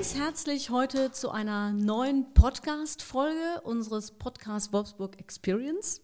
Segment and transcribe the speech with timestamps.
[0.00, 6.00] ganz herzlich heute zu einer neuen Podcast-Folge unseres Podcast Wolfsburg Experience.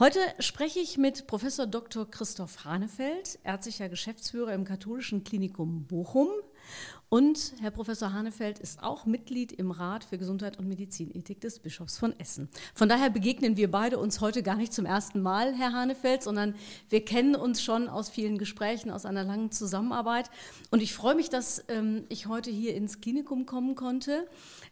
[0.00, 2.10] Heute spreche ich mit Professor Dr.
[2.10, 6.30] Christoph Hanefeld, ärztlicher Geschäftsführer im Katholischen Klinikum Bochum.
[7.12, 11.98] Und Herr Professor Hanefeld ist auch Mitglied im Rat für Gesundheit und Medizinethik des Bischofs
[11.98, 12.48] von Essen.
[12.74, 16.54] Von daher begegnen wir beide uns heute gar nicht zum ersten Mal, Herr Hanefeld, sondern
[16.88, 20.30] wir kennen uns schon aus vielen Gesprächen, aus einer langen Zusammenarbeit.
[20.70, 24.26] Und ich freue mich, dass ähm, ich heute hier ins Klinikum kommen konnte,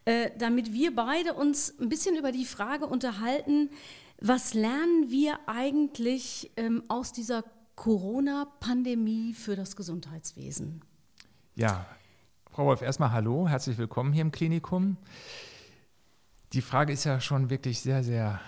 [0.06, 3.68] äh, damit wir beide uns ein bisschen über die Frage unterhalten,
[4.18, 7.44] was lernen wir eigentlich ähm, aus dieser
[7.76, 10.80] Corona-Pandemie für das Gesundheitswesen?
[11.54, 11.84] Ja,
[12.52, 14.96] Frau Wolf, erstmal hallo, herzlich willkommen hier im Klinikum.
[16.52, 18.40] Die Frage ist ja schon wirklich sehr, sehr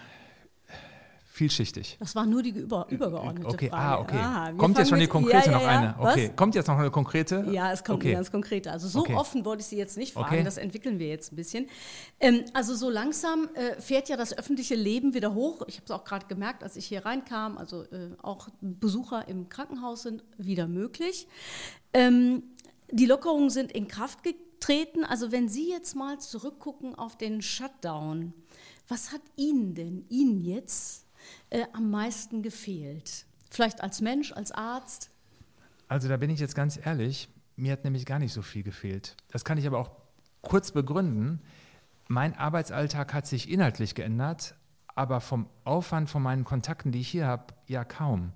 [1.24, 1.98] vielschichtig.
[2.00, 3.82] Das war nur die über, übergeordnete okay, Frage.
[3.82, 4.18] Ah, okay.
[4.18, 5.94] Ah, kommt jetzt schon die konkrete ja, ja, noch eine?
[5.98, 6.28] Okay.
[6.28, 6.36] Was?
[6.36, 7.46] Kommt jetzt noch eine konkrete?
[7.52, 8.08] Ja, es kommt okay.
[8.08, 8.72] eine ganz konkrete.
[8.72, 9.14] Also so okay.
[9.14, 11.68] offen wollte ich Sie jetzt nicht fragen, das entwickeln wir jetzt ein bisschen.
[12.18, 15.62] Ähm, also so langsam äh, fährt ja das öffentliche Leben wieder hoch.
[15.68, 17.56] Ich habe es auch gerade gemerkt, als ich hier reinkam.
[17.56, 21.28] Also äh, auch Besucher im Krankenhaus sind wieder möglich.
[21.94, 22.42] Ähm,
[22.92, 25.04] die Lockerungen sind in Kraft getreten.
[25.04, 28.32] Also wenn Sie jetzt mal zurückgucken auf den Shutdown,
[28.86, 31.06] was hat Ihnen denn, Ihnen jetzt
[31.50, 33.24] äh, am meisten gefehlt?
[33.50, 35.10] Vielleicht als Mensch, als Arzt?
[35.88, 39.16] Also da bin ich jetzt ganz ehrlich, mir hat nämlich gar nicht so viel gefehlt.
[39.28, 39.90] Das kann ich aber auch
[40.42, 41.40] kurz begründen.
[42.08, 44.54] Mein Arbeitsalltag hat sich inhaltlich geändert,
[44.94, 48.32] aber vom Aufwand von meinen Kontakten, die ich hier habe, ja kaum.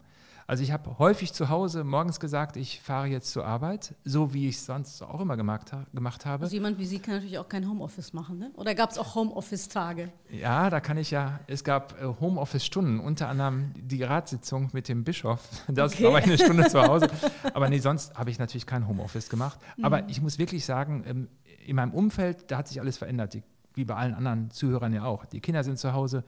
[0.48, 4.48] Also ich habe häufig zu Hause morgens gesagt, ich fahre jetzt zur Arbeit, so wie
[4.48, 6.44] ich es sonst auch immer gemacht, gemacht habe.
[6.44, 8.52] Also jemand wie Sie kann natürlich auch kein Homeoffice machen, ne?
[8.54, 10.08] Oder gab es auch Homeoffice-Tage?
[10.30, 15.02] Ja, da kann ich ja, es gab äh, Homeoffice-Stunden, unter anderem die Ratssitzung mit dem
[15.04, 15.40] Bischof.
[15.68, 16.04] Das okay.
[16.04, 17.08] war eine Stunde zu Hause.
[17.54, 19.58] Aber nee, sonst habe ich natürlich kein Homeoffice gemacht.
[19.82, 20.08] Aber mhm.
[20.08, 21.28] ich muss wirklich sagen, ähm,
[21.66, 23.36] in meinem Umfeld, da hat sich alles verändert,
[23.74, 25.26] wie bei allen anderen Zuhörern ja auch.
[25.26, 26.22] Die Kinder sind zu Hause.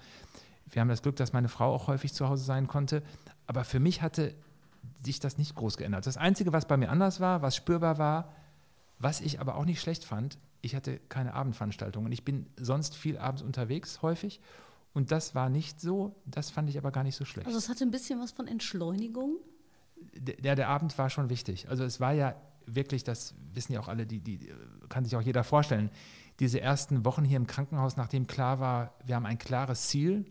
[0.70, 3.02] Wir haben das Glück, dass meine Frau auch häufig zu Hause sein konnte.
[3.48, 4.34] Aber für mich hatte
[5.02, 6.06] sich das nicht groß geändert.
[6.06, 8.32] Das Einzige, was bei mir anders war, was spürbar war,
[8.98, 12.12] was ich aber auch nicht schlecht fand, ich hatte keine Abendveranstaltungen.
[12.12, 14.40] Ich bin sonst viel abends unterwegs, häufig.
[14.92, 17.46] Und das war nicht so, das fand ich aber gar nicht so schlecht.
[17.46, 19.36] Also es hatte ein bisschen was von Entschleunigung?
[20.14, 21.68] Der, der Abend war schon wichtig.
[21.68, 22.34] Also es war ja
[22.66, 24.52] wirklich, das wissen ja auch alle, die, die
[24.88, 25.90] kann sich auch jeder vorstellen,
[26.40, 30.26] diese ersten Wochen hier im Krankenhaus, nachdem klar war, wir haben ein klares Ziel,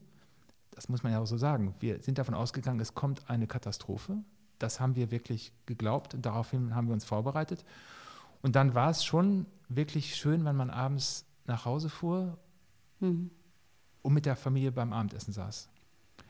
[0.78, 4.20] das muss man ja auch so sagen, wir sind davon ausgegangen, es kommt eine Katastrophe.
[4.60, 7.66] Das haben wir wirklich geglaubt und daraufhin haben wir uns vorbereitet.
[8.44, 12.38] Und dann war es schon wirklich schön, wenn man abends nach Hause fuhr
[13.00, 13.32] mhm.
[14.04, 15.68] und mit der Familie beim Abendessen saß.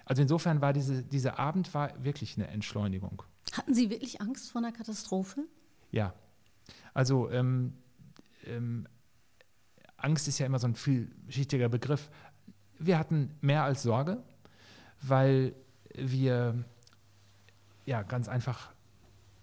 [0.05, 3.23] Also insofern war diese, dieser Abend war wirklich eine Entschleunigung.
[3.51, 5.43] Hatten Sie wirklich Angst vor einer Katastrophe?
[5.91, 6.13] Ja.
[6.93, 7.73] Also ähm,
[8.45, 8.87] ähm,
[9.97, 12.09] Angst ist ja immer so ein vielschichtiger Begriff.
[12.79, 14.23] Wir hatten mehr als Sorge
[15.01, 15.53] weil
[15.93, 16.63] wir
[17.85, 18.71] ja ganz einfach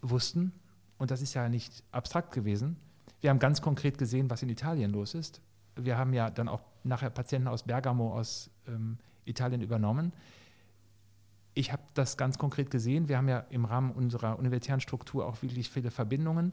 [0.02, 0.52] wussten,
[0.98, 2.76] und das ist ja nicht abstrakt gewesen,
[3.20, 5.40] wir haben ganz konkret gesehen, was in Italien los ist.
[5.76, 10.12] Wir haben ja dann auch nachher Patienten aus Bergamo, aus ähm, Italien übernommen.
[11.54, 13.08] Ich habe das ganz konkret gesehen.
[13.08, 16.52] Wir haben ja im Rahmen unserer universitären Struktur auch wirklich viele Verbindungen.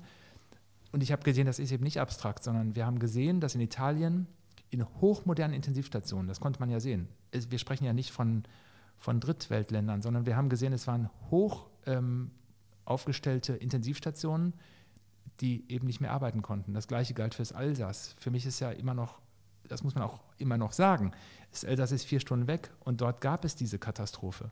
[0.94, 3.62] Und ich habe gesehen, das ist eben nicht abstrakt, sondern wir haben gesehen, dass in
[3.62, 4.28] Italien
[4.70, 8.44] in hochmodernen Intensivstationen, das konnte man ja sehen, wir sprechen ja nicht von
[9.02, 12.30] von Drittweltländern, sondern wir haben gesehen, es waren hoch ähm,
[12.86, 14.54] aufgestellte Intensivstationen,
[15.40, 16.76] die eben nicht mehr arbeiten konnten.
[16.76, 18.16] Das gleiche galt fürs Alsace.
[18.20, 19.20] Für mich ist ja immer noch,
[19.68, 21.14] das muss man auch immer noch sagen,
[21.50, 24.52] das Elsass ist vier Stunden weg und dort gab es diese Katastrophe.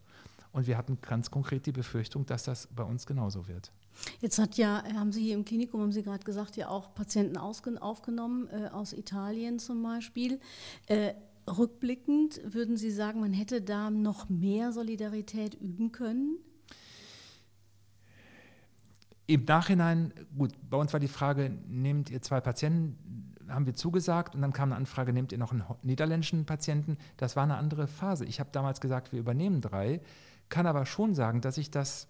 [0.51, 3.71] Und wir hatten ganz konkret die Befürchtung, dass das bei uns genauso wird.
[4.19, 7.37] Jetzt hat ja, haben Sie hier im Klinikum, haben Sie gerade gesagt, ja auch Patienten
[7.37, 10.39] aufgenommen, äh, aus Italien zum Beispiel.
[10.87, 11.13] Äh,
[11.57, 16.37] Rückblickend würden Sie sagen, man hätte da noch mehr Solidarität üben können?
[19.27, 24.35] Im Nachhinein, gut, bei uns war die Frage, nehmt ihr zwei Patienten, haben wir zugesagt
[24.35, 26.97] und dann kam eine Anfrage, nehmt ihr noch einen niederländischen Patienten?
[27.17, 28.25] Das war eine andere Phase.
[28.25, 30.01] Ich habe damals gesagt, wir übernehmen drei,
[30.49, 32.07] kann aber schon sagen, dass ich das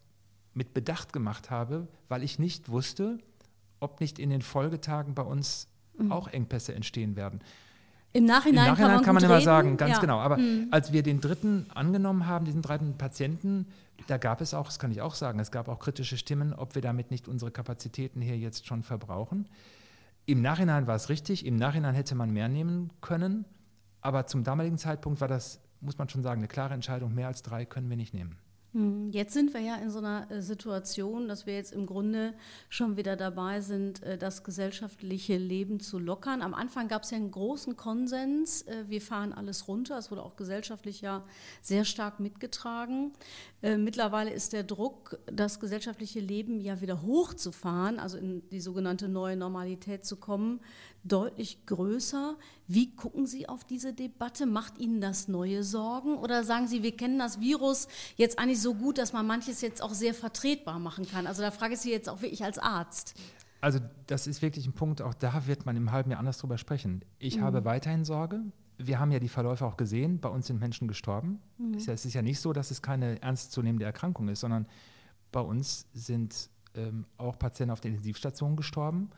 [0.53, 3.17] mit Bedacht gemacht habe, weil ich nicht wusste,
[3.79, 6.11] ob nicht in den Folgetagen bei uns mhm.
[6.11, 7.39] auch Engpässe entstehen werden.
[8.11, 9.45] Im Nachhinein, Im Nachhinein kann man, kann man immer reden.
[9.45, 9.99] sagen, ganz ja.
[9.99, 10.19] genau.
[10.19, 10.67] Aber mhm.
[10.71, 13.67] als wir den dritten angenommen haben, diesen dritten Patienten,
[14.07, 16.73] da gab es auch, das kann ich auch sagen, es gab auch kritische Stimmen, ob
[16.73, 19.47] wir damit nicht unsere Kapazitäten hier jetzt schon verbrauchen.
[20.25, 23.45] Im Nachhinein war es richtig, im Nachhinein hätte man mehr nehmen können,
[24.01, 27.43] aber zum damaligen Zeitpunkt war das, muss man schon sagen, eine klare Entscheidung, mehr als
[27.43, 28.37] drei können wir nicht nehmen.
[28.73, 32.35] Hm, jetzt sind wir ja in so einer äh, Situation, dass wir jetzt im Grunde
[32.69, 36.43] schon wieder dabei sind, äh, das gesellschaftliche Leben zu lockern.
[36.43, 39.97] Am Anfang gab es ja einen großen Konsens, äh, wir fahren alles runter.
[39.97, 41.25] Es wurde auch gesellschaftlich ja
[41.63, 43.13] sehr stark mitgetragen.
[43.61, 49.35] Mittlerweile ist der Druck, das gesellschaftliche Leben ja wieder hochzufahren, also in die sogenannte neue
[49.35, 50.61] Normalität zu kommen,
[51.03, 52.35] deutlich größer.
[52.67, 54.45] Wie gucken Sie auf diese Debatte?
[54.45, 56.17] Macht Ihnen das neue Sorgen?
[56.17, 59.81] Oder sagen Sie, wir kennen das Virus jetzt eigentlich so gut, dass man manches jetzt
[59.81, 61.27] auch sehr vertretbar machen kann?
[61.27, 63.15] Also da frage ich Sie jetzt auch wirklich als Arzt.
[63.61, 66.57] Also das ist wirklich ein Punkt, auch da wird man im halben Jahr anders drüber
[66.57, 67.03] sprechen.
[67.17, 67.41] Ich mhm.
[67.41, 68.41] habe weiterhin Sorge.
[68.77, 71.39] Wir haben ja die Verläufe auch gesehen, bei uns sind Menschen gestorben.
[71.57, 71.73] Mhm.
[71.73, 74.67] Es ist ja nicht so, dass es keine ernstzunehmende Erkrankung ist, sondern
[75.31, 79.09] bei uns sind ähm, auch Patienten auf der Intensivstation gestorben.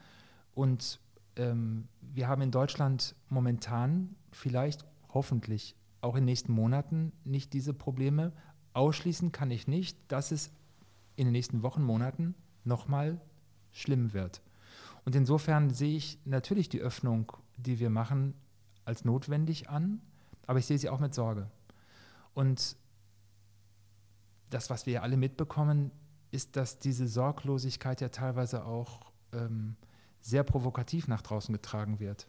[0.55, 0.99] Und
[1.35, 7.73] ähm, wir haben in Deutschland momentan vielleicht, hoffentlich auch in den nächsten Monaten nicht diese
[7.73, 8.33] Probleme.
[8.73, 10.51] Ausschließen kann ich nicht, dass es
[11.15, 13.21] in den nächsten Wochen, Monaten nochmal
[13.71, 14.41] schlimm wird.
[15.05, 18.33] Und insofern sehe ich natürlich die Öffnung, die wir machen,
[18.85, 20.01] als notwendig an,
[20.47, 21.49] aber ich sehe sie auch mit Sorge.
[22.33, 22.75] Und
[24.49, 25.91] das, was wir ja alle mitbekommen,
[26.31, 29.75] ist, dass diese Sorglosigkeit ja teilweise auch ähm,
[30.21, 32.27] sehr provokativ nach draußen getragen wird.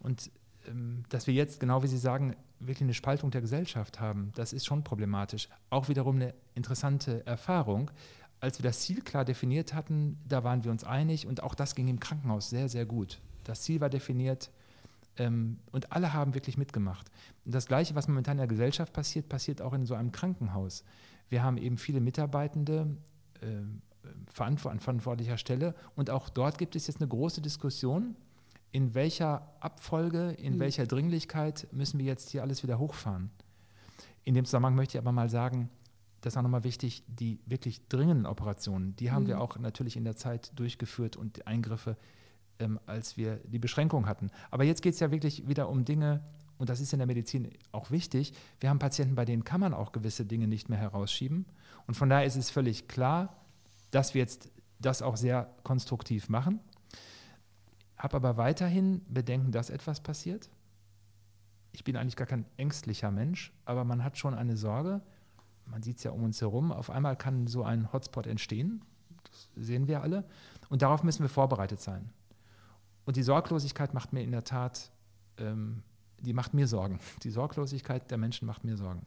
[0.00, 0.30] Und
[0.66, 4.52] ähm, dass wir jetzt, genau wie Sie sagen, wirklich eine Spaltung der Gesellschaft haben, das
[4.52, 5.48] ist schon problematisch.
[5.70, 7.90] Auch wiederum eine interessante Erfahrung.
[8.40, 11.74] Als wir das Ziel klar definiert hatten, da waren wir uns einig und auch das
[11.74, 13.20] ging im Krankenhaus sehr, sehr gut.
[13.44, 14.50] Das Ziel war definiert
[15.16, 17.10] ähm, und alle haben wirklich mitgemacht.
[17.44, 20.84] Und das Gleiche, was momentan in der Gesellschaft passiert, passiert auch in so einem Krankenhaus.
[21.28, 22.96] Wir haben eben viele Mitarbeitende,
[23.40, 23.46] äh,
[24.26, 25.74] verantwortlicher Stelle.
[25.96, 28.16] Und auch dort gibt es jetzt eine große Diskussion,
[28.72, 30.60] in welcher Abfolge, in mhm.
[30.60, 33.30] welcher Dringlichkeit müssen wir jetzt hier alles wieder hochfahren.
[34.24, 35.70] In dem Zusammenhang möchte ich aber mal sagen,
[36.20, 39.28] das ist auch nochmal wichtig, die wirklich dringenden Operationen, die haben mhm.
[39.28, 41.96] wir auch natürlich in der Zeit durchgeführt und die Eingriffe,
[42.58, 44.30] ähm, als wir die Beschränkung hatten.
[44.50, 46.24] Aber jetzt geht es ja wirklich wieder um Dinge,
[46.56, 49.74] und das ist in der Medizin auch wichtig, wir haben Patienten, bei denen kann man
[49.74, 51.46] auch gewisse Dinge nicht mehr herausschieben.
[51.86, 53.36] Und von daher ist es völlig klar,
[53.94, 54.50] dass wir jetzt
[54.80, 56.60] das auch sehr konstruktiv machen.
[57.96, 60.50] Habe aber weiterhin Bedenken, dass etwas passiert.
[61.72, 65.00] Ich bin eigentlich gar kein ängstlicher Mensch, aber man hat schon eine Sorge.
[65.66, 66.72] Man sieht es ja um uns herum.
[66.72, 68.84] Auf einmal kann so ein Hotspot entstehen.
[69.24, 70.24] Das sehen wir alle.
[70.68, 72.10] Und darauf müssen wir vorbereitet sein.
[73.04, 74.90] Und die Sorglosigkeit macht mir in der Tat,
[75.38, 75.82] ähm,
[76.18, 76.98] die macht mir Sorgen.
[77.22, 79.06] Die Sorglosigkeit der Menschen macht mir Sorgen.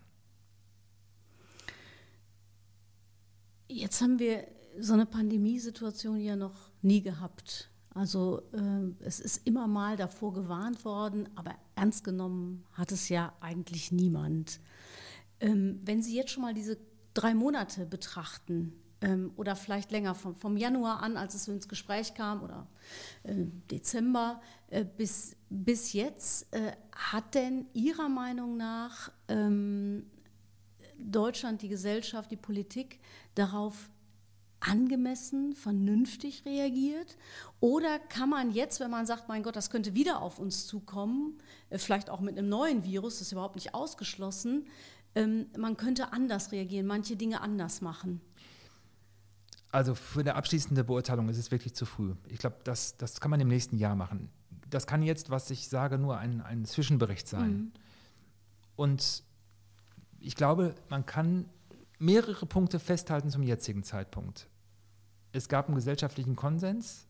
[3.69, 4.48] Jetzt haben wir
[4.79, 7.69] so eine Pandemiesituation ja noch nie gehabt.
[7.94, 13.33] Also äh, es ist immer mal davor gewarnt worden, aber ernst genommen hat es ja
[13.41, 14.59] eigentlich niemand.
[15.39, 16.77] Ähm, wenn Sie jetzt schon mal diese
[17.13, 22.13] drei Monate betrachten, ähm, oder vielleicht länger vom, vom, Januar an, als es ins Gespräch
[22.13, 22.68] kam, oder
[23.24, 23.33] äh,
[23.69, 30.07] Dezember äh, bis, bis jetzt, äh, hat denn Ihrer Meinung nach ähm,
[30.97, 33.00] Deutschland, die Gesellschaft, die Politik
[33.35, 33.89] darauf
[34.69, 37.17] angemessen, vernünftig reagiert?
[37.59, 41.37] Oder kann man jetzt, wenn man sagt, mein Gott, das könnte wieder auf uns zukommen,
[41.69, 44.65] äh, vielleicht auch mit einem neuen Virus, das ist überhaupt nicht ausgeschlossen,
[45.15, 48.21] ähm, man könnte anders reagieren, manche Dinge anders machen?
[49.71, 52.13] Also für eine abschließende Beurteilung ist es wirklich zu früh.
[52.29, 54.29] Ich glaube, das, das kann man im nächsten Jahr machen.
[54.69, 57.51] Das kann jetzt, was ich sage, nur ein, ein Zwischenbericht sein.
[57.51, 57.71] Mhm.
[58.75, 59.24] Und
[60.19, 61.45] ich glaube, man kann
[62.00, 64.47] mehrere Punkte festhalten zum jetzigen Zeitpunkt.
[65.31, 67.07] Es gab einen gesellschaftlichen Konsens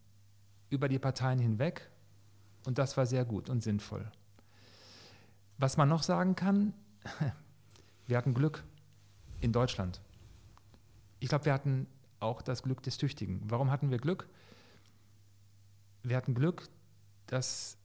[0.69, 1.89] über die Parteien hinweg
[2.65, 4.11] und das war sehr gut und sinnvoll.
[5.57, 6.73] Was man noch sagen kann,
[8.07, 8.63] wir hatten Glück
[9.39, 10.01] in Deutschland.
[11.19, 11.87] Ich glaube, wir hatten
[12.19, 13.41] auch das Glück des Tüchtigen.
[13.45, 14.27] Warum hatten wir Glück?
[16.03, 16.69] Wir hatten Glück,
[17.27, 17.77] dass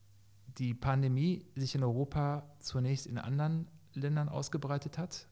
[0.58, 5.26] die Pandemie sich in Europa zunächst in anderen Ländern ausgebreitet hat,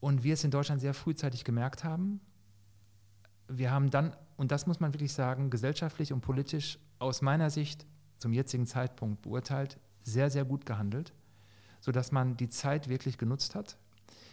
[0.00, 2.20] und wir es in Deutschland sehr frühzeitig gemerkt haben.
[3.48, 7.86] Wir haben dann, und das muss man wirklich sagen, gesellschaftlich und politisch aus meiner Sicht
[8.18, 11.12] zum jetzigen Zeitpunkt beurteilt, sehr, sehr gut gehandelt,
[11.80, 13.76] sodass man die Zeit wirklich genutzt hat.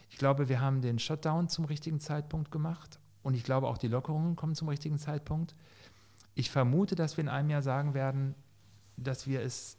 [0.09, 3.87] Ich glaube, wir haben den Shutdown zum richtigen Zeitpunkt gemacht und ich glaube auch die
[3.87, 5.55] Lockerungen kommen zum richtigen Zeitpunkt.
[6.35, 8.35] Ich vermute, dass wir in einem Jahr sagen werden,
[8.97, 9.77] dass wir es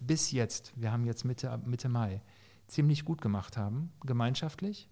[0.00, 2.20] bis jetzt, wir haben jetzt Mitte, Mitte Mai,
[2.66, 4.88] ziemlich gut gemacht haben, gemeinschaftlich.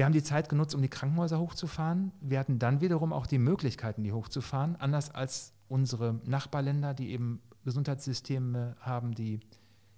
[0.00, 2.10] Wir haben die Zeit genutzt, um die Krankenhäuser hochzufahren.
[2.22, 7.42] Wir hatten dann wiederum auch die Möglichkeiten, die hochzufahren, anders als unsere Nachbarländer, die eben
[7.66, 9.40] Gesundheitssysteme haben, die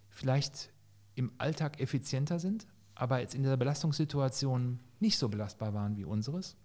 [0.09, 0.71] vielleicht
[1.15, 2.67] im Alltag effizienter sind,
[2.97, 6.57] aber jetzt in dieser Belastungssituation nicht so belastbar waren wie unseres.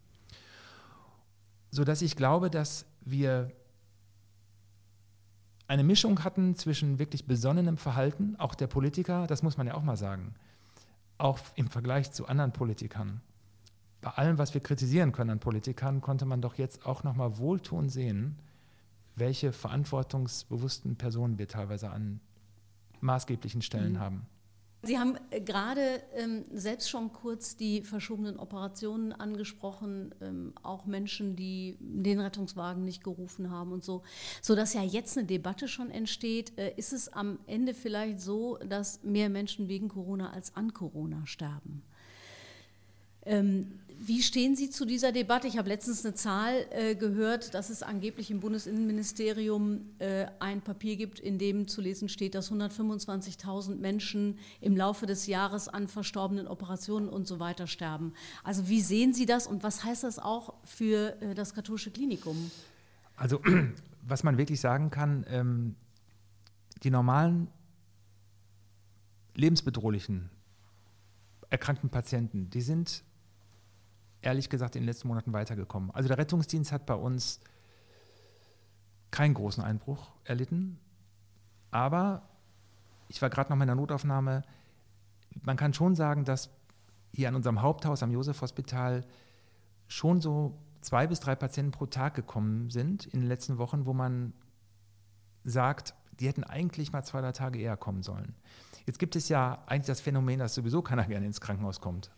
[1.70, 3.52] Sodass ich glaube, dass wir
[5.68, 9.84] eine Mischung hatten zwischen wirklich besonnenem Verhalten, auch der Politiker, das muss man ja auch
[9.84, 10.34] mal sagen,
[11.18, 13.22] auch im Vergleich zu anderen Politikern.
[14.02, 17.90] Bei allem, was wir kritisieren können an Politikern, konnte man doch jetzt auch nochmal wohltun
[17.90, 18.38] sehen,
[19.16, 22.20] welche verantwortungsbewussten Personen wir teilweise an
[23.02, 24.00] maßgeblichen Stellen mhm.
[24.00, 24.26] haben.
[24.88, 31.36] Sie haben äh, gerade ähm, selbst schon kurz die verschobenen Operationen angesprochen, ähm, auch Menschen,
[31.36, 34.04] die den Rettungswagen nicht gerufen haben und so,
[34.42, 36.58] sodass ja jetzt eine Debatte schon entsteht.
[36.58, 41.26] Äh, ist es am Ende vielleicht so, dass mehr Menschen wegen Corona als an Corona
[41.26, 41.84] sterben?
[43.28, 43.68] Ähm,
[44.00, 45.48] wie stehen Sie zu dieser Debatte?
[45.48, 50.96] Ich habe letztens eine Zahl äh, gehört, dass es angeblich im Bundesinnenministerium äh, ein Papier
[50.96, 56.48] gibt, in dem zu lesen steht, dass 125.000 Menschen im Laufe des Jahres an verstorbenen
[56.48, 58.14] Operationen und so weiter sterben.
[58.44, 62.52] Also wie sehen Sie das und was heißt das auch für äh, das katholische Klinikum?
[63.16, 63.42] Also
[64.08, 65.76] was man wirklich sagen kann, ähm,
[66.84, 67.48] die normalen
[69.34, 70.30] lebensbedrohlichen
[71.50, 73.04] erkrankten Patienten, die sind
[74.28, 75.90] ehrlich gesagt in den letzten Monaten weitergekommen.
[75.92, 77.40] Also der Rettungsdienst hat bei uns
[79.10, 80.78] keinen großen Einbruch erlitten,
[81.72, 82.28] aber
[83.08, 84.44] ich war gerade noch mal in der Notaufnahme.
[85.44, 86.50] Man kann schon sagen, dass
[87.14, 89.06] hier an unserem Haupthaus am Josef-Hospital
[89.88, 93.94] schon so zwei bis drei Patienten pro Tag gekommen sind in den letzten Wochen, wo
[93.94, 94.34] man
[95.46, 98.36] sagt, die hätten eigentlich mal zwei, drei Tage eher kommen sollen.
[98.86, 102.12] Jetzt gibt es ja eigentlich das Phänomen, dass sowieso keiner gerne ins Krankenhaus kommt.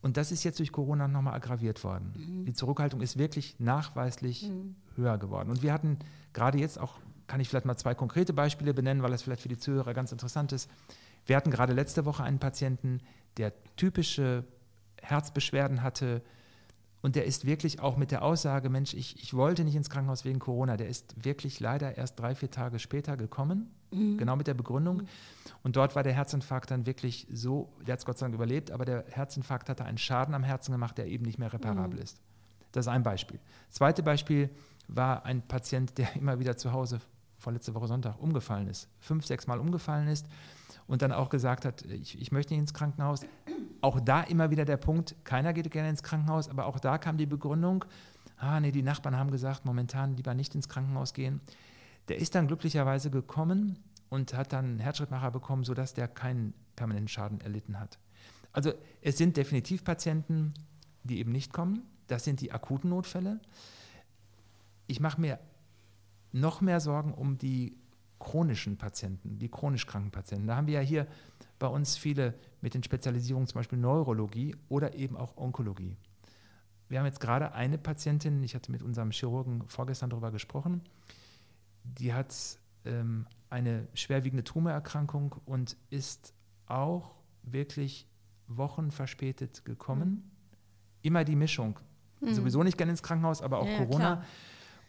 [0.00, 2.12] Und das ist jetzt durch Corona nochmal aggraviert worden.
[2.16, 2.44] Mhm.
[2.44, 4.76] Die Zurückhaltung ist wirklich nachweislich mhm.
[4.94, 5.50] höher geworden.
[5.50, 5.98] Und wir hatten
[6.32, 9.48] gerade jetzt auch, kann ich vielleicht mal zwei konkrete Beispiele benennen, weil das vielleicht für
[9.48, 10.70] die Zuhörer ganz interessant ist.
[11.26, 13.00] Wir hatten gerade letzte Woche einen Patienten,
[13.36, 14.44] der typische
[15.02, 16.22] Herzbeschwerden hatte,
[17.00, 20.24] und der ist wirklich auch mit der Aussage, Mensch, ich, ich wollte nicht ins Krankenhaus
[20.24, 24.18] wegen Corona, der ist wirklich leider erst drei, vier Tage später gekommen, mhm.
[24.18, 25.02] genau mit der Begründung.
[25.62, 28.72] Und dort war der Herzinfarkt dann wirklich so, der hat es Gott sei Dank überlebt,
[28.72, 32.02] aber der Herzinfarkt hatte einen Schaden am Herzen gemacht, der eben nicht mehr reparabel mhm.
[32.02, 32.20] ist.
[32.72, 33.38] Das ist ein Beispiel.
[33.68, 34.50] Das zweite Beispiel
[34.88, 37.00] war ein Patient, der immer wieder zu Hause
[37.36, 40.26] vorletzte Woche Sonntag umgefallen ist, fünf, sechs Mal umgefallen ist
[40.88, 43.20] und dann auch gesagt hat, ich, ich möchte nicht ins Krankenhaus.
[43.80, 47.16] Auch da immer wieder der Punkt, keiner geht gerne ins Krankenhaus, aber auch da kam
[47.16, 47.84] die Begründung,
[48.38, 51.40] ah nee, die Nachbarn haben gesagt, momentan lieber nicht ins Krankenhaus gehen.
[52.08, 53.78] Der ist dann glücklicherweise gekommen
[54.08, 57.98] und hat dann einen Herzschrittmacher bekommen, sodass der keinen permanenten Schaden erlitten hat.
[58.52, 60.54] Also es sind definitiv Patienten,
[61.04, 61.82] die eben nicht kommen.
[62.06, 63.40] Das sind die akuten Notfälle.
[64.86, 65.38] Ich mache mir
[66.32, 67.76] noch mehr Sorgen um die
[68.18, 70.46] chronischen Patienten, die chronisch kranken Patienten.
[70.46, 71.06] Da haben wir ja hier
[71.58, 75.96] bei uns viele mit den Spezialisierungen zum Beispiel Neurologie oder eben auch Onkologie.
[76.88, 80.82] Wir haben jetzt gerade eine Patientin, ich hatte mit unserem Chirurgen vorgestern darüber gesprochen,
[81.84, 82.34] die hat
[82.84, 86.34] ähm, eine schwerwiegende Tumorerkrankung und ist
[86.66, 88.06] auch wirklich
[88.46, 90.08] Wochen verspätet gekommen.
[90.08, 90.22] Mhm.
[91.02, 91.78] Immer die Mischung.
[92.20, 92.34] Mhm.
[92.34, 94.16] Sowieso nicht gerne ins Krankenhaus, aber auch ja, Corona.
[94.16, 94.24] Klar.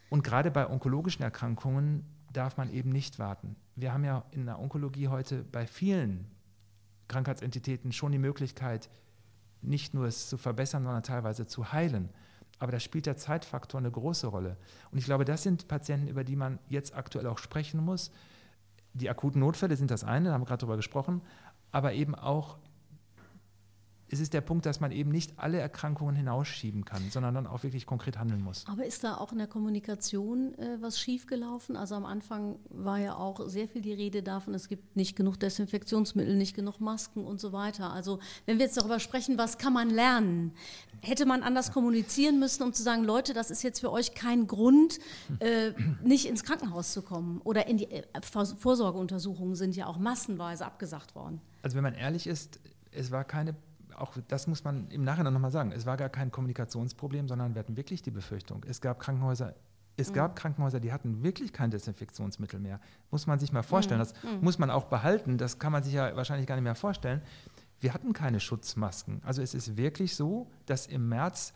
[0.09, 3.55] Und gerade bei onkologischen Erkrankungen darf man eben nicht warten.
[3.75, 6.29] Wir haben ja in der Onkologie heute bei vielen
[7.07, 8.89] Krankheitsentitäten schon die Möglichkeit,
[9.61, 12.09] nicht nur es zu verbessern, sondern teilweise zu heilen.
[12.59, 14.57] Aber da spielt der Zeitfaktor eine große Rolle.
[14.91, 18.11] Und ich glaube, das sind Patienten, über die man jetzt aktuell auch sprechen muss.
[18.93, 21.21] Die akuten Notfälle sind das eine, da haben wir gerade darüber gesprochen,
[21.71, 22.57] aber eben auch
[24.11, 27.63] es ist der Punkt, dass man eben nicht alle Erkrankungen hinausschieben kann, sondern dann auch
[27.63, 28.65] wirklich konkret handeln muss.
[28.67, 31.75] Aber ist da auch in der Kommunikation äh, was schiefgelaufen?
[31.75, 35.39] Also am Anfang war ja auch sehr viel die Rede davon, es gibt nicht genug
[35.39, 37.93] Desinfektionsmittel, nicht genug Masken und so weiter.
[37.93, 40.53] Also wenn wir jetzt darüber sprechen, was kann man lernen?
[41.01, 44.47] Hätte man anders kommunizieren müssen, um zu sagen, Leute, das ist jetzt für euch kein
[44.47, 44.99] Grund,
[45.39, 45.71] äh,
[46.03, 47.41] nicht ins Krankenhaus zu kommen?
[47.43, 51.41] Oder in die äh, Vorsorgeuntersuchungen sind ja auch massenweise abgesagt worden.
[51.61, 52.59] Also wenn man ehrlich ist,
[52.91, 53.55] es war keine
[54.01, 57.59] auch das muss man im Nachhinein nochmal sagen, es war gar kein Kommunikationsproblem, sondern wir
[57.59, 59.55] hatten wirklich die Befürchtung, es gab Krankenhäuser,
[59.99, 60.13] es mhm.
[60.13, 62.79] gab Krankenhäuser, die hatten wirklich kein Desinfektionsmittel mehr.
[63.11, 63.99] Muss man sich mal vorstellen.
[63.99, 64.03] Mhm.
[64.03, 64.41] Das mhm.
[64.41, 65.37] muss man auch behalten.
[65.37, 67.21] Das kann man sich ja wahrscheinlich gar nicht mehr vorstellen.
[67.81, 69.21] Wir hatten keine Schutzmasken.
[69.23, 71.53] Also es ist wirklich so, dass im März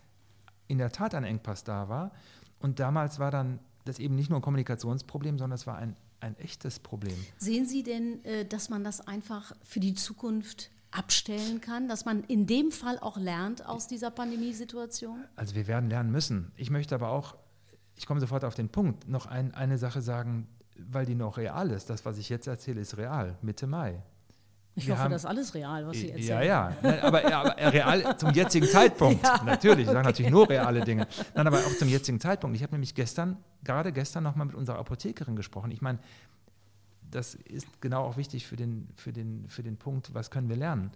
[0.67, 2.11] in der Tat ein Engpass da war.
[2.59, 6.37] Und damals war dann das eben nicht nur ein Kommunikationsproblem, sondern es war ein, ein
[6.37, 7.17] echtes Problem.
[7.37, 12.23] Sehen Sie denn, äh, dass man das einfach für die Zukunft abstellen kann, dass man
[12.25, 15.23] in dem Fall auch lernt aus dieser Pandemiesituation?
[15.35, 16.51] Also wir werden lernen müssen.
[16.55, 17.35] Ich möchte aber auch,
[17.95, 20.47] ich komme sofort auf den Punkt, noch ein, eine Sache sagen,
[20.77, 21.89] weil die noch real ist.
[21.89, 24.01] Das, was ich jetzt erzähle, ist real, Mitte Mai.
[24.75, 26.47] Ich Wir hoffe, haben- das ist alles real, was Sie Ja, erzählen.
[26.47, 29.21] ja, Nein, aber, ja, aber real zum jetzigen Zeitpunkt.
[29.45, 31.07] natürlich, ich sage natürlich nur reale Dinge.
[31.35, 32.55] Nein, aber auch zum jetzigen Zeitpunkt.
[32.57, 35.69] Ich habe nämlich gestern, gerade gestern nochmal mit unserer Apothekerin gesprochen.
[35.69, 35.99] Ich meine,
[37.13, 40.55] das ist genau auch wichtig für den, für, den, für den Punkt, was können wir
[40.55, 40.91] lernen.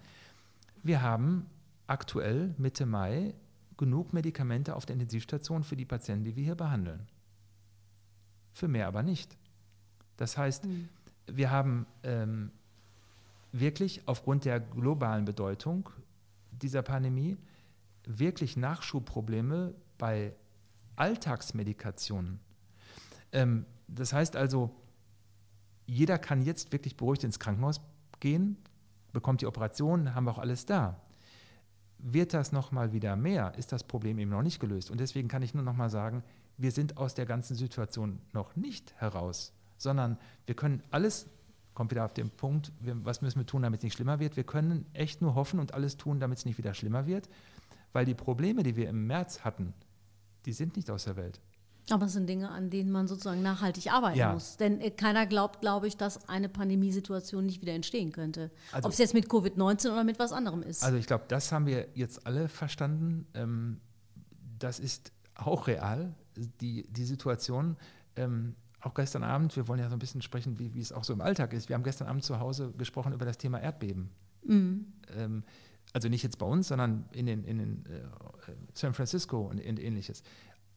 [0.84, 1.46] Wir haben
[1.86, 3.34] aktuell Mitte Mai
[3.78, 7.08] genug Medikamente auf der Intensivstation für die Patienten, die wir hier behandeln.
[8.54, 9.38] Für mehr aber nicht.
[10.18, 10.90] Das heißt, Hm.
[11.28, 12.52] wir haben ähm,
[13.52, 15.90] wirklich aufgrund der globalen Bedeutung
[16.52, 17.38] dieser Pandemie
[18.06, 20.34] wirklich Nachschubprobleme bei
[20.96, 22.40] Alltagsmedikationen.
[23.32, 24.74] Ähm, das heißt also,
[25.88, 27.82] jeder kann jetzt wirklich beruhigt ins Krankenhaus
[28.20, 28.58] gehen,
[29.14, 31.02] bekommt die Operation, haben wir auch alles da.
[31.98, 34.92] Wird das nochmal wieder mehr, ist das Problem eben noch nicht gelöst.
[34.92, 36.24] Und deswegen kann ich nur nochmal sagen,
[36.58, 41.28] wir sind aus der ganzen Situation noch nicht heraus, sondern wir können alles,
[41.74, 44.36] kommt wieder auf den Punkt, was müssen wir tun, damit es nicht schlimmer wird.
[44.36, 47.30] Wir können echt nur hoffen und alles tun, damit es nicht wieder schlimmer wird,
[47.94, 49.74] weil die Probleme, die wir im März hatten,
[50.46, 51.40] die sind nicht aus der Welt.
[51.90, 54.34] Aber es sind Dinge, an denen man sozusagen nachhaltig arbeiten Ja.
[54.34, 54.58] muss.
[54.58, 58.52] Denn äh, keiner glaubt, glaube ich, dass eine Pandemiesituation nicht wieder entstehen könnte.
[58.72, 60.84] Also- Ob es jetzt mit Covid-19 oder mit was anderem ist.
[60.84, 63.26] Also ich glaube, das haben wir jetzt alle verstanden.
[63.34, 63.80] Ähm,
[64.60, 66.14] das ist auch real,
[66.62, 67.78] die, die Situation.
[68.16, 71.04] Ähm, auch gestern Abend, wir wollen ja so ein bisschen sprechen, wie, wie es auch
[71.04, 71.70] so im Alltag ist.
[71.70, 74.10] Wir haben gestern Abend zu Hause gesprochen über das Thema Erdbeben.
[74.44, 74.86] Mhm.
[75.16, 75.44] Ähm,
[75.94, 78.02] also nicht jetzt bei uns, sondern in, den, in den, äh,
[78.74, 80.22] San Francisco und, und ähnliches.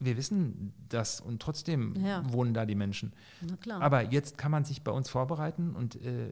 [0.02, 2.22] Wir wissen das und trotzdem Ja.
[2.32, 3.12] wohnen da die Menschen.
[3.82, 6.30] Aber jetzt kann man sich bei uns vorbereiten und äh,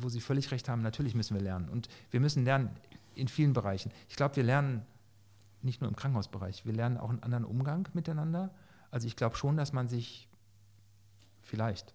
[0.00, 1.68] wo Sie völlig recht haben, natürlich müssen wir lernen.
[1.68, 2.70] Und wir müssen lernen
[3.14, 3.92] in vielen Bereichen.
[4.08, 4.82] Ich glaube, wir lernen
[5.62, 8.50] nicht nur im Krankenhausbereich, wir lernen auch einen anderen Umgang miteinander.
[8.90, 10.28] Also ich glaube schon, dass man sich
[11.42, 11.94] vielleicht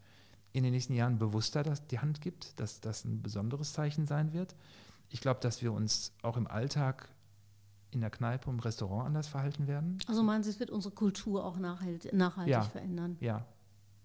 [0.53, 4.33] in den nächsten Jahren bewusster das, die Hand gibt, dass das ein besonderes Zeichen sein
[4.33, 4.55] wird.
[5.09, 7.09] Ich glaube, dass wir uns auch im Alltag
[7.91, 9.98] in der Kneipe, im Restaurant anders verhalten werden.
[10.08, 12.61] also meinen Sie, es wird unsere Kultur auch nachhalt, nachhaltig Ja.
[12.61, 13.18] verändern?
[13.20, 13.46] Ja,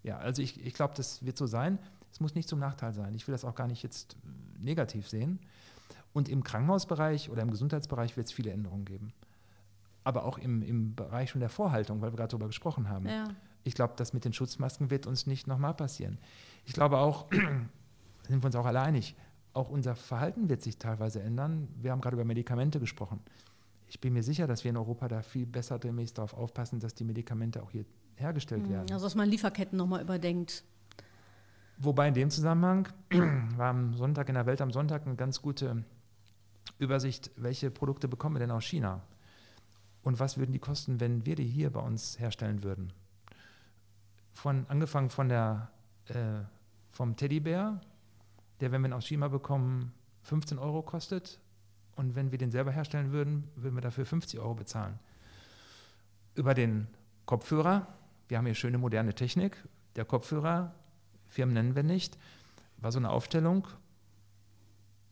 [0.03, 1.79] ja, also ich, ich glaube, das wird so sein.
[2.13, 3.15] Es muss nicht zum Nachteil sein.
[3.15, 5.39] Ich will das auch gar nicht jetzt äh, negativ sehen.
[6.13, 9.13] Und im Krankenhausbereich oder im Gesundheitsbereich wird es viele Änderungen geben.
[10.05, 13.09] Aber auch im, im Bereich schon der Vorhaltung, weil wir gerade darüber gesprochen haben.
[13.09, 13.25] Ja.
[13.65, 16.19] Ich glaube, das mit den Schutzmasken wird uns nicht nochmal passieren.
[16.67, 17.27] Ich glaube auch,
[18.29, 19.17] sind wir uns auch alle einig,
[19.55, 21.69] auch unser Verhalten wird sich teilweise ändern.
[21.81, 23.21] Wir haben gerade über Medikamente gesprochen.
[23.95, 26.97] Ich bin mir sicher, dass wir in Europa da viel besser demnächst darauf aufpassen, dass
[26.97, 27.85] die Medikamente auch hier
[28.17, 28.91] hergestellt werden.
[28.91, 30.65] Also dass man Lieferketten nochmal überdenkt.
[31.79, 32.89] Wobei in dem Zusammenhang
[33.57, 35.85] war am Sonntag in der Welt am Sonntag eine ganz gute
[36.81, 39.01] Übersicht, welche Produkte bekommen wir denn aus China
[40.03, 42.93] und was würden die kosten, wenn wir die hier bei uns herstellen würden.
[44.33, 45.71] Von, angefangen von der,
[46.07, 46.41] äh,
[46.91, 47.81] vom Teddybär,
[48.59, 51.39] der, wenn wir ihn aus China bekommen, 15 Euro kostet
[51.97, 54.99] und wenn wir den selber herstellen würden, würden wir dafür 50 Euro bezahlen.
[56.35, 56.89] Über den
[57.27, 57.87] Kopfhörer,
[58.29, 59.57] wir haben hier schöne moderne Technik,
[59.97, 60.75] der Kopfhörer
[61.29, 62.19] Firmen nennen wir nicht,
[62.79, 63.67] war so eine Aufstellung.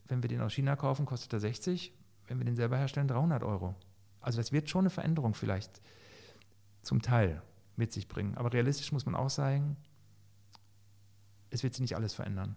[0.06, 1.92] Wenn wir den aus China kaufen, kostet er 60,
[2.26, 3.74] wenn wir den selber herstellen, 300 Euro.
[4.20, 5.80] Also das wird schon eine Veränderung vielleicht
[6.82, 7.42] zum Teil
[7.76, 8.36] mit sich bringen.
[8.36, 9.76] Aber realistisch muss man auch sagen,
[11.50, 12.56] es wird sich nicht alles verändern.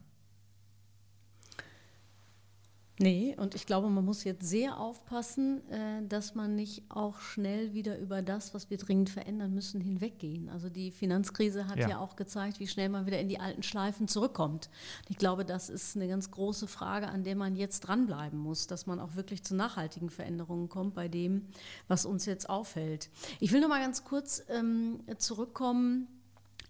[2.98, 7.74] Nee, und ich glaube, man muss jetzt sehr aufpassen, äh, dass man nicht auch schnell
[7.74, 10.48] wieder über das, was wir dringend verändern müssen, hinweggehen.
[10.48, 11.90] Also die Finanzkrise hat ja.
[11.90, 12.00] Ja.
[12.00, 14.70] auch gezeigt, wie schnell man wieder in die alten Schleifen zurückkommt.
[15.10, 18.86] Ich glaube, das ist eine ganz große Frage, an der man jetzt dranbleiben muss, dass
[18.86, 21.48] man auch wirklich zu nachhaltigen Veränderungen kommt bei dem,
[21.90, 23.10] was uns jetzt auffällt.
[23.42, 26.08] Ich will noch mal ganz kurz ähm, zurückkommen.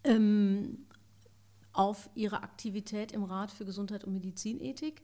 [0.04, 0.86] Ähm,
[1.76, 5.02] auf ihre Aktivität im Rat für Gesundheit und Medizinethik.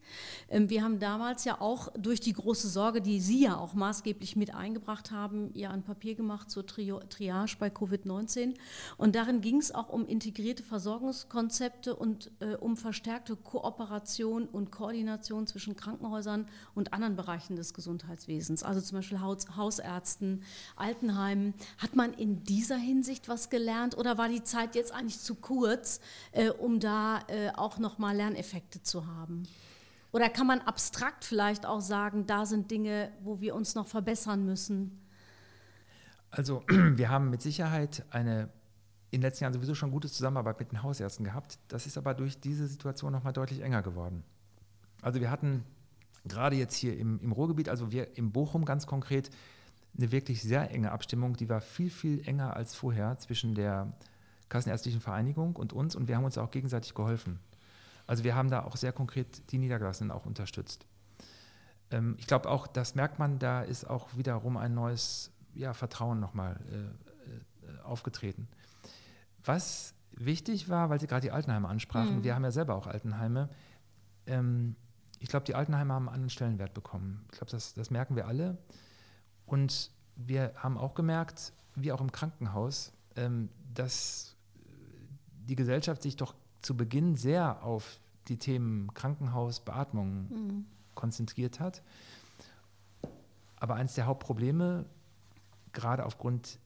[0.49, 4.35] Ähm, Wir haben damals ja auch durch die große Sorge, die Sie ja auch maßgeblich
[4.35, 8.55] mit eingebracht haben, ja ein Papier gemacht zur Triage bei Covid-19.
[8.97, 15.47] Und darin ging es auch um integrierte Versorgungskonzepte und äh, um verstärkte Kooperation und Koordination
[15.47, 20.43] zwischen Krankenhäusern und anderen Bereichen des Gesundheitswesens, also zum Beispiel Haus Hausärzten,
[20.75, 21.53] Altenheimen.
[21.77, 25.99] Hat man in dieser Hinsicht was gelernt oder war die Zeit jetzt eigentlich zu kurz,
[26.31, 29.43] äh, um da äh, auch nochmal Lerneffekte zu haben?
[30.11, 34.45] Oder kann man abstrakt vielleicht auch sagen, da sind Dinge, wo wir uns noch verbessern
[34.45, 35.01] müssen?
[36.29, 38.49] Also wir haben mit Sicherheit eine
[39.11, 41.59] in den letzten Jahren sowieso schon gute Zusammenarbeit mit den Hausärzten gehabt.
[41.67, 44.23] Das ist aber durch diese Situation nochmal deutlich enger geworden.
[45.01, 45.65] Also wir hatten
[46.25, 49.29] gerade jetzt hier im, im Ruhrgebiet, also wir im Bochum ganz konkret,
[49.97, 53.91] eine wirklich sehr enge Abstimmung, die war viel, viel enger als vorher zwischen der
[54.51, 57.39] Kassenärztlichen Vereinigung und uns und wir haben uns auch gegenseitig geholfen.
[58.05, 60.85] Also wir haben da auch sehr konkret die Niedergelassenen auch unterstützt.
[61.89, 66.19] Ähm, ich glaube auch, das merkt man, da ist auch wiederum ein neues ja, Vertrauen
[66.19, 68.49] nochmal äh, äh, aufgetreten.
[69.45, 72.23] Was wichtig war, weil Sie gerade die Altenheime ansprachen, mhm.
[72.23, 73.49] wir haben ja selber auch Altenheime,
[74.27, 74.75] ähm,
[75.19, 77.25] ich glaube, die Altenheime haben einen anderen Stellenwert bekommen.
[77.31, 78.57] Ich glaube, das, das merken wir alle.
[79.45, 84.35] Und wir haben auch gemerkt, wie auch im Krankenhaus, ähm, dass
[85.51, 90.65] die Gesellschaft sich doch zu Beginn sehr auf die Themen Krankenhaus, Beatmung mhm.
[90.95, 91.83] konzentriert hat.
[93.57, 94.85] Aber eines der Hauptprobleme,
[95.73, 96.57] gerade aufgrund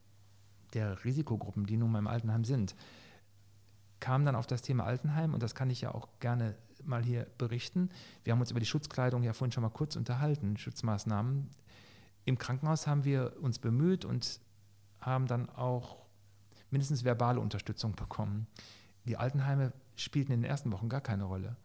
[0.76, 2.76] der Risikogruppen, die nun mal im Altenheim sind,
[4.00, 7.26] kam dann auf das Thema Altenheim und das kann ich ja auch gerne mal hier
[7.40, 7.90] berichten.
[8.24, 11.50] Wir haben uns über die Schutzkleidung ja vorhin schon mal kurz unterhalten, Schutzmaßnahmen.
[12.26, 14.40] Im Krankenhaus haben wir uns bemüht und
[15.02, 16.05] haben dann auch
[16.72, 18.48] mindestens verbale Unterstützung bekommen.
[19.06, 21.56] Die Altenheime spielten in den ersten Wochen gar keine Rolle.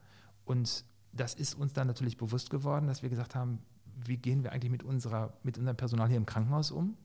[0.45, 3.61] Und das ist uns dann natürlich bewusst geworden, dass wir gesagt haben,
[4.05, 6.97] wie gehen wir eigentlich mit, unserer, mit unserem Personal hier im Krankenhaus um?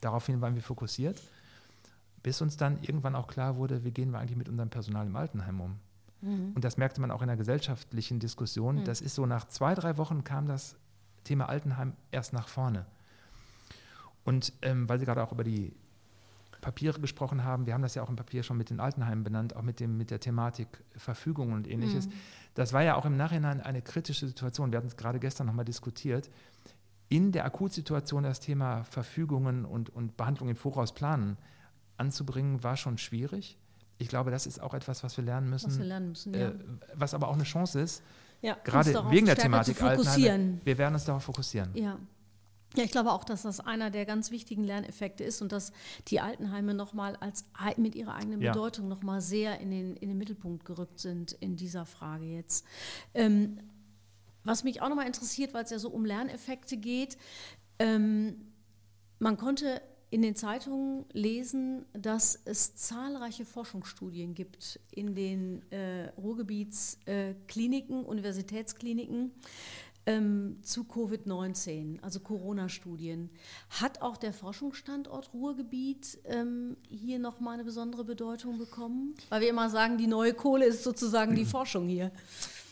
[0.00, 1.20] Daraufhin waren wir fokussiert,
[2.22, 5.16] bis uns dann irgendwann auch klar wurde, wie gehen wir eigentlich mit unserem Personal im
[5.16, 5.76] Altenheim um?
[6.20, 6.52] Mhm.
[6.54, 8.76] Und das merkte man auch in der gesellschaftlichen Diskussion.
[8.76, 8.84] Mhm.
[8.84, 10.76] Das ist so, nach zwei, drei Wochen kam das
[11.24, 12.86] Thema Altenheim erst nach vorne.
[14.24, 15.74] Und ähm, weil Sie gerade auch über die
[16.60, 19.56] Papiere gesprochen haben, wir haben das ja auch im Papier schon mit den Altenheimen benannt,
[19.56, 22.06] auch mit, dem, mit der Thematik Verfügung und ähnliches.
[22.06, 22.12] Mhm.
[22.54, 24.72] Das war ja auch im Nachhinein eine kritische Situation.
[24.72, 26.30] Wir hatten es gerade gestern nochmal diskutiert.
[27.08, 31.36] In der Akutsituation das Thema Verfügungen und, und Behandlung im Voraus planen
[31.96, 33.58] anzubringen, war schon schwierig.
[33.98, 35.70] Ich glaube, das ist auch etwas, was wir lernen müssen.
[35.70, 36.48] Was wir lernen müssen, ja.
[36.48, 36.54] Äh,
[36.94, 38.02] was aber auch eine Chance ist,
[38.40, 40.60] ja, gerade wegen der Thematik Altenheime.
[40.64, 41.70] Wir werden uns darauf fokussieren.
[41.74, 41.98] Ja.
[42.76, 45.72] Ja, ich glaube auch, dass das einer der ganz wichtigen Lerneffekte ist und dass
[46.08, 47.44] die Altenheime nochmal als
[47.76, 48.52] mit ihrer eigenen ja.
[48.52, 52.64] Bedeutung nochmal sehr in den, in den Mittelpunkt gerückt sind in dieser Frage jetzt.
[53.12, 53.58] Ähm,
[54.44, 57.18] was mich auch nochmal interessiert, weil es ja so um Lerneffekte geht,
[57.78, 58.52] ähm,
[59.18, 68.04] man konnte in den Zeitungen lesen, dass es zahlreiche Forschungsstudien gibt in den äh, Ruhrgebietskliniken,
[68.04, 69.30] äh, Universitätskliniken
[70.10, 73.30] ähm, zu Covid-19, also Corona-Studien.
[73.68, 79.14] Hat auch der Forschungsstandort Ruhrgebiet ähm, hier nochmal eine besondere Bedeutung bekommen?
[79.28, 82.10] Weil wir immer sagen, die neue Kohle ist sozusagen die Forschung hier.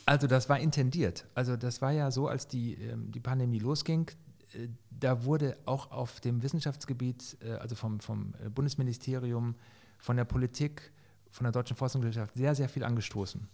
[0.07, 1.27] Also das war intendiert.
[1.35, 4.11] Also das war ja so, als die, ähm, die Pandemie losging,
[4.55, 9.55] äh, da wurde auch auf dem Wissenschaftsgebiet, äh, also vom, vom äh, Bundesministerium,
[9.99, 10.93] von der Politik,
[11.31, 13.47] von der Deutschen Forschungsgesellschaft sehr, sehr viel angestoßen.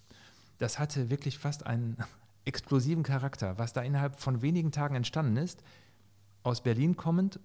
[0.59, 1.97] Das hatte wirklich fast einen
[2.45, 5.63] explosiven Charakter, was da innerhalb von wenigen Tagen entstanden ist,
[6.43, 7.41] aus Berlin kommend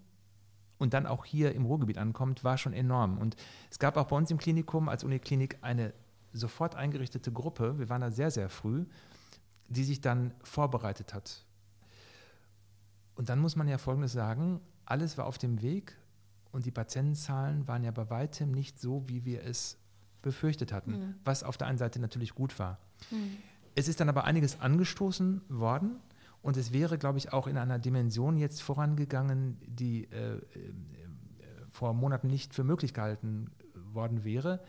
[0.78, 3.18] und dann auch hier im Ruhrgebiet ankommt, war schon enorm.
[3.18, 3.36] Und
[3.72, 5.94] es gab auch bei uns im Klinikum als Uniklinik eine
[6.34, 8.86] sofort eingerichtete Gruppe, wir waren da sehr, sehr früh,
[9.68, 11.46] die sich dann vorbereitet hat
[13.20, 15.98] und dann muss man ja Folgendes sagen, alles war auf dem Weg
[16.54, 19.78] und die Patientenzahlen waren ja bei weitem nicht so, wie wir es
[20.22, 21.16] befürchtet hatten, mhm.
[21.26, 22.80] was auf der einen Seite natürlich gut war.
[23.12, 23.36] Mhm.
[23.80, 26.02] Es ist dann aber einiges angestoßen worden
[26.42, 30.42] und es wäre, glaube ich, auch in einer Dimension jetzt vorangegangen, die äh, äh,
[31.70, 34.62] vor Monaten nicht für möglich gehalten worden wäre.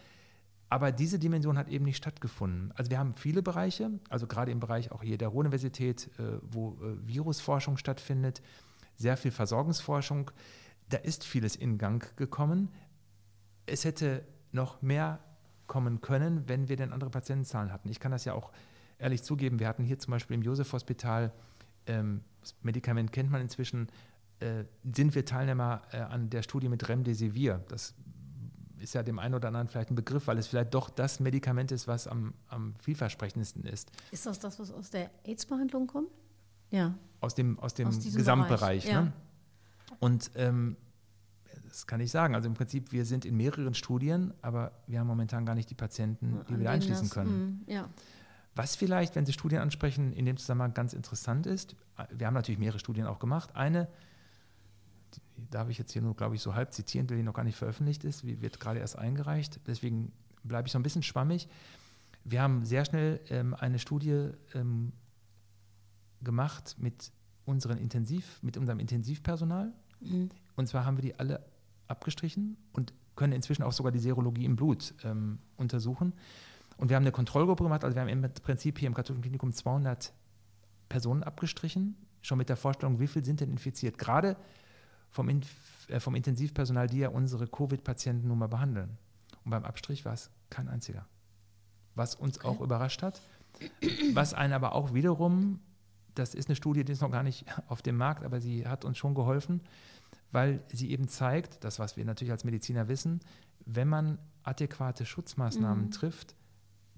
[0.68, 2.70] Aber diese Dimension hat eben nicht stattgefunden.
[2.76, 6.74] Also wir haben viele Bereiche, also gerade im Bereich auch hier der Ruhr-Universität, äh, wo
[6.74, 8.40] äh, Virusforschung stattfindet,
[8.94, 10.30] sehr viel Versorgungsforschung.
[10.88, 12.68] Da ist vieles in Gang gekommen.
[13.66, 15.18] Es hätte noch mehr
[15.66, 17.88] kommen können, wenn wir denn andere Patientenzahlen hatten.
[17.88, 18.52] Ich kann das ja auch
[19.00, 19.58] ehrlich zugeben.
[19.58, 21.32] Wir hatten hier zum Beispiel im Josef-Hospital,
[21.86, 23.88] ähm, das Medikament kennt man inzwischen,
[24.40, 27.64] äh, sind wir Teilnehmer äh, an der Studie mit Remdesivir.
[27.68, 27.94] Das
[28.78, 31.70] ist ja dem einen oder anderen vielleicht ein Begriff, weil es vielleicht doch das Medikament
[31.70, 33.90] ist, was am, am vielversprechendsten ist.
[34.10, 36.08] Ist das das, was aus der AIDS-Behandlung kommt?
[36.70, 36.94] Ja.
[37.20, 38.86] Aus dem, aus dem aus Gesamtbereich.
[38.86, 39.02] Ja.
[39.02, 39.12] Ne?
[39.98, 40.76] Und ähm,
[41.68, 42.34] das kann ich sagen.
[42.34, 45.74] Also im Prinzip, wir sind in mehreren Studien, aber wir haben momentan gar nicht die
[45.74, 47.64] Patienten, die An wir einschließen das, können.
[47.66, 47.88] Mh, ja.
[48.60, 51.76] Was vielleicht, wenn Sie Studien ansprechen, in dem Zusammenhang ganz interessant ist,
[52.10, 53.56] wir haben natürlich mehrere Studien auch gemacht.
[53.56, 53.88] Eine
[55.14, 57.42] die darf ich jetzt hier nur, glaube ich, so halb zitieren, weil die noch gar
[57.44, 59.60] nicht veröffentlicht ist, wird gerade erst eingereicht.
[59.66, 60.12] Deswegen
[60.44, 61.48] bleibe ich so ein bisschen schwammig.
[62.24, 64.92] Wir haben sehr schnell ähm, eine Studie ähm,
[66.20, 67.12] gemacht mit,
[67.46, 69.72] unseren Intensiv, mit unserem Intensivpersonal.
[70.00, 70.28] Mhm.
[70.54, 71.44] Und zwar haben wir die alle
[71.88, 76.12] abgestrichen und können inzwischen auch sogar die Serologie im Blut ähm, untersuchen.
[76.80, 79.52] Und wir haben eine Kontrollgruppe gemacht, also wir haben im Prinzip hier im Katholischen Klinikum
[79.52, 80.14] 200
[80.88, 83.98] Personen abgestrichen, schon mit der Vorstellung, wie viele sind denn infiziert.
[83.98, 84.36] Gerade
[85.10, 88.96] vom, äh, vom Intensivpersonal, die ja unsere Covid-Patienten nun mal behandeln.
[89.44, 91.06] Und beim Abstrich war es kein einziger.
[91.94, 92.48] Was uns okay.
[92.48, 93.20] auch überrascht hat,
[94.14, 95.60] Was einen aber auch wiederum,
[96.14, 98.86] das ist eine Studie, die ist noch gar nicht auf dem Markt, aber sie hat
[98.86, 99.60] uns schon geholfen,
[100.32, 103.20] weil sie eben zeigt, das, was wir natürlich als Mediziner wissen,
[103.66, 105.90] wenn man adäquate Schutzmaßnahmen mhm.
[105.90, 106.34] trifft,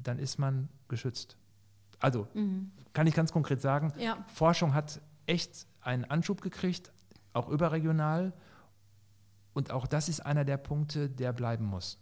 [0.02, 1.36] dann ist man geschützt.
[1.98, 2.72] Also mhm.
[2.92, 4.24] kann ich ganz konkret sagen, ja.
[4.34, 6.92] Forschung hat echt einen Anschub gekriegt,
[7.32, 8.32] auch überregional.
[9.54, 11.98] Und auch das ist einer der Punkte, der bleiben muss.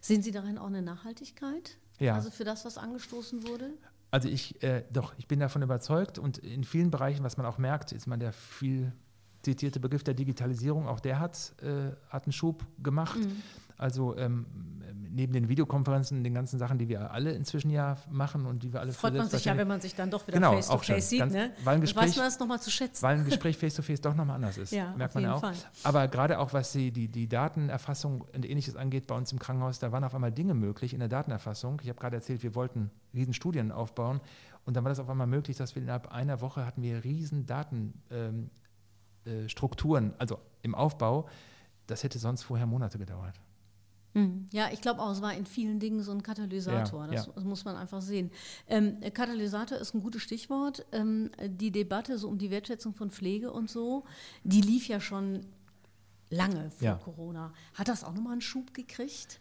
[0.00, 1.78] Sehen Sie darin auch eine Nachhaltigkeit?
[1.98, 2.14] Ja.
[2.14, 3.70] Also für das, was angestoßen wurde?
[4.10, 7.58] Also ich, äh, doch, ich bin davon überzeugt und in vielen Bereichen, was man auch
[7.58, 8.92] merkt, ist man der viel
[9.42, 13.18] zitierte Begriff der Digitalisierung, auch der hat, äh, hat einen Schub gemacht.
[13.18, 13.42] Mhm.
[13.82, 14.46] Also ähm,
[15.14, 18.80] neben den Videokonferenzen, den ganzen Sachen, die wir alle inzwischen ja machen und die wir
[18.80, 21.10] alle Freut man sich ja, wenn man sich dann doch wieder genau, face to face
[21.10, 21.52] sieht, ganz, ne?
[21.64, 23.02] Weil ein Gespräch, weiß man das nochmal zu schätzen.
[23.02, 24.72] Weil ein Gespräch face to face doch nochmal anders ist.
[24.82, 25.40] Ja, merkt man ja auch.
[25.40, 25.54] Fall.
[25.82, 29.78] Aber gerade auch, was die, die, die Datenerfassung und ähnliches angeht, bei uns im Krankenhaus,
[29.78, 31.78] da waren auf einmal Dinge möglich in der Datenerfassung.
[31.82, 34.20] Ich habe gerade erzählt, wir wollten riesen Studien aufbauen
[34.64, 37.44] und dann war das auf einmal möglich, dass wir innerhalb einer Woche hatten wir riesen
[37.44, 41.28] Datenstrukturen, ähm, äh, also im Aufbau.
[41.86, 43.41] Das hätte sonst vorher Monate gedauert.
[44.14, 44.48] Mhm.
[44.52, 47.06] Ja, ich glaube auch, es war in vielen Dingen so ein Katalysator.
[47.06, 47.32] Ja, das, ja.
[47.34, 48.30] das, muss man einfach sehen.
[48.68, 50.84] Ähm, Katalysator ist ein gutes Stichwort.
[50.92, 54.04] Ähm, die Debatte so um die Wertschätzung von Pflege und so,
[54.44, 55.46] die lief ja schon
[56.30, 56.94] lange vor ja.
[56.96, 57.52] Corona.
[57.74, 59.40] Hat das auch nochmal einen Schub gekriegt?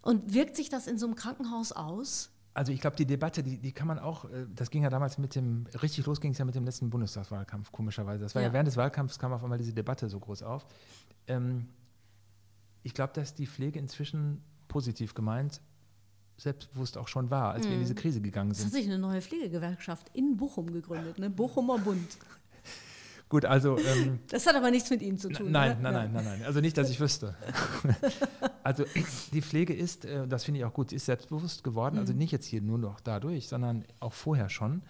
[0.00, 2.30] Und wirkt sich das in so einem Krankenhaus aus?
[2.54, 5.16] Also ich glaube, die Debatte, die, die kann man auch, äh, das ging ja damals
[5.16, 8.24] mit dem, richtig los ging es ja mit dem letzten Bundestagswahlkampf, komischerweise.
[8.24, 10.66] Das war ja, ja während des Wahlkampfs kam auf einmal diese Debatte so groß auf.
[11.28, 11.68] Ähm,
[12.82, 15.60] ich glaube, dass die Pflege inzwischen positiv gemeint
[16.36, 17.68] selbstbewusst auch schon war, als mm.
[17.68, 17.98] wir in diese mhm.
[17.98, 18.66] Krise gegangen sind.
[18.66, 21.30] Es hat sich eine neue Pflegegewerkschaft in Bochum gegründet, ne?
[21.30, 22.18] Bochumer Bund.
[23.28, 23.78] Gut, also.
[23.78, 25.50] Ähm, das hat aber nichts mit Ihnen zu tun.
[25.50, 25.84] Nein, ne?
[25.84, 26.42] nein, nein, nein, nein.
[26.44, 27.34] Also nicht, dass ich wüsste.
[28.62, 28.84] also
[29.32, 31.98] die Pflege ist, äh, das finde ich auch gut, ist selbstbewusst geworden.
[31.98, 32.18] Also mhm.
[32.18, 34.82] nicht jetzt hier nur noch dadurch, sondern auch vorher schon.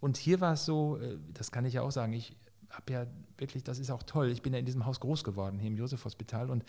[0.00, 2.36] Und hier war es so, äh, das kann ich ja auch sagen, ich
[2.70, 3.06] habe ja
[3.38, 4.30] wirklich, das ist auch toll.
[4.30, 6.48] Ich bin ja in diesem Haus groß geworden, hier im Josef-Hospital.
[6.50, 6.64] Und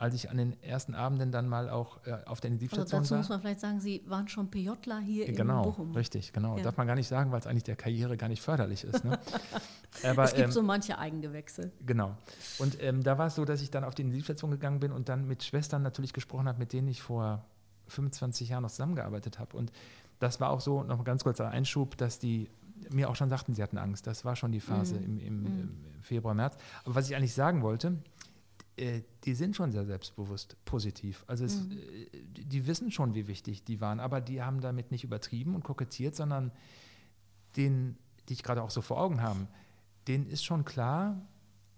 [0.00, 3.10] als ich an den ersten Abenden dann mal auch äh, auf der Intensivstation also dazu
[3.10, 3.18] war.
[3.18, 5.86] muss man vielleicht sagen, Sie waren schon PJler hier genau, in Bochum.
[5.88, 6.56] Genau, richtig, genau.
[6.56, 6.62] Ja.
[6.62, 9.04] Darf man gar nicht sagen, weil es eigentlich der Karriere gar nicht förderlich ist.
[9.04, 9.18] Ne?
[10.04, 11.70] Aber, es gibt ähm, so manche Eigengewächse.
[11.84, 12.16] Genau.
[12.58, 15.10] Und ähm, da war es so, dass ich dann auf die Intensivstation gegangen bin und
[15.10, 17.44] dann mit Schwestern natürlich gesprochen habe, mit denen ich vor
[17.88, 19.54] 25 Jahren noch zusammengearbeitet habe.
[19.54, 19.70] Und
[20.18, 22.48] das war auch so, noch ein ganz kurzer Einschub, dass die
[22.88, 24.06] mir auch schon sagten, sie hatten Angst.
[24.06, 25.04] Das war schon die Phase mm.
[25.04, 25.46] im, im, mm.
[25.46, 26.56] im Februar, März.
[26.84, 27.98] Aber was ich eigentlich sagen wollte,
[28.80, 31.24] äh, die sind schon sehr selbstbewusst positiv.
[31.26, 31.72] Also es, mhm.
[31.72, 35.62] Äh, die wissen schon, wie wichtig die waren, aber die haben damit nicht übertrieben und
[35.62, 36.50] kokettiert, sondern
[37.56, 39.46] den, die ich gerade auch so vor Augen habe,
[40.08, 41.20] denen ist schon klar,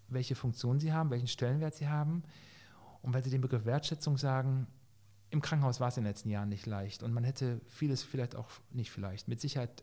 [0.08, 2.22] welche Funktion sie haben, welchen Stellenwert sie haben.
[3.02, 4.68] Und weil sie den Begriff Wertschätzung sagen,
[5.30, 8.36] im Krankenhaus war es in den letzten Jahren nicht leicht und man hätte vieles vielleicht
[8.36, 9.82] auch nicht vielleicht, mit Sicherheit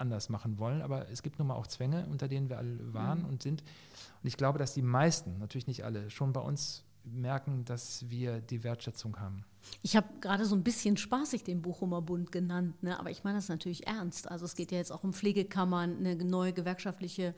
[0.00, 3.20] anders machen wollen, aber es gibt nun mal auch Zwänge, unter denen wir alle waren
[3.20, 3.28] mhm.
[3.28, 3.62] und sind.
[4.22, 8.40] Und ich glaube, dass die meisten, natürlich nicht alle, schon bei uns merken, dass wir
[8.40, 9.44] die Wertschätzung haben.
[9.82, 12.98] Ich habe gerade so ein bisschen spaßig den Bochumer Bund genannt, ne?
[12.98, 14.30] aber ich meine das natürlich ernst.
[14.30, 17.34] Also es geht ja jetzt auch um Pflegekammern, eine neue gewerkschaftliche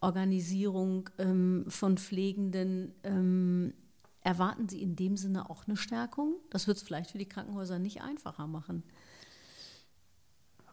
[0.00, 2.94] Organisierung ähm, von Pflegenden.
[3.02, 3.74] Ähm,
[4.22, 6.34] erwarten Sie in dem Sinne auch eine Stärkung?
[6.50, 8.82] Das wird es vielleicht für die Krankenhäuser nicht einfacher machen.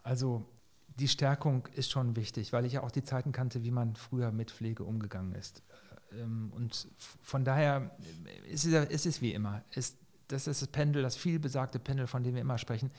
[0.02, 0.44] Also
[0.96, 4.30] die Stärkung ist schon wichtig, weil ich ja auch die Zeiten kannte, wie man früher
[4.30, 5.62] mit Pflege umgegangen ist.
[6.12, 6.88] Ähm, und
[7.22, 7.96] von daher
[8.48, 9.62] ist es, ist es wie immer.
[9.70, 9.96] Es,
[10.28, 12.90] das ist das Pendel, das vielbesagte Pendel, von dem wir immer sprechen.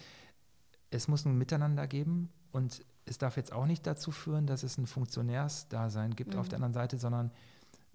[0.92, 4.78] Es muss ein Miteinander geben und es darf jetzt auch nicht dazu führen, dass es
[4.78, 6.40] ein Funktionärsdasein gibt mhm.
[6.40, 7.32] auf der anderen Seite, sondern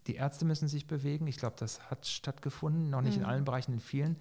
[0.07, 1.27] die Ärzte müssen sich bewegen.
[1.27, 3.25] Ich glaube, das hat stattgefunden, noch nicht mhm.
[3.25, 4.17] in allen Bereichen, in vielen.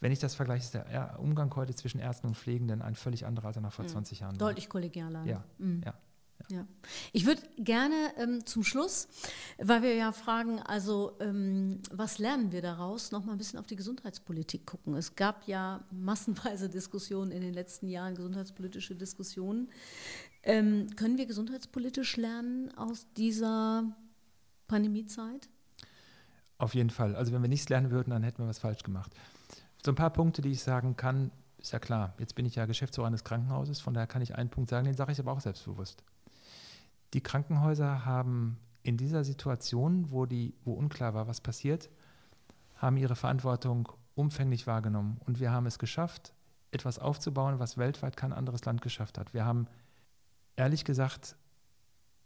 [0.00, 3.48] Wenn ich das vergleiche, ist der Umgang heute zwischen Ärzten und Pflegenden ein völlig anderer
[3.48, 3.90] als er noch vor mhm.
[3.90, 4.48] 20 Jahren war.
[4.48, 5.24] Deutlich kollegialer.
[5.26, 5.82] Ja, mhm.
[5.84, 5.94] ja.
[6.48, 6.66] Ja.
[7.12, 9.08] Ich würde gerne ähm, zum Schluss,
[9.58, 13.66] weil wir ja fragen, also ähm, was lernen wir daraus, noch mal ein bisschen auf
[13.66, 14.94] die Gesundheitspolitik gucken.
[14.94, 19.68] Es gab ja massenweise Diskussionen in den letzten Jahren, gesundheitspolitische Diskussionen.
[20.42, 23.84] Ähm, können wir gesundheitspolitisch lernen aus dieser
[24.66, 25.48] Pandemiezeit?
[26.58, 27.14] Auf jeden Fall.
[27.14, 29.12] Also wenn wir nichts lernen würden, dann hätten wir was falsch gemacht.
[29.84, 32.14] So ein paar Punkte, die ich sagen kann, ist ja klar.
[32.18, 34.94] Jetzt bin ich ja Geschäftsführer eines Krankenhauses, von daher kann ich einen Punkt sagen, den
[34.94, 36.02] sage ich aber auch selbstbewusst.
[37.14, 41.90] Die Krankenhäuser haben in dieser Situation, wo, die, wo unklar war, was passiert,
[42.76, 45.20] haben ihre Verantwortung umfänglich wahrgenommen.
[45.26, 46.32] Und wir haben es geschafft,
[46.70, 49.34] etwas aufzubauen, was weltweit kein anderes Land geschafft hat.
[49.34, 49.66] Wir haben
[50.56, 51.36] ehrlich gesagt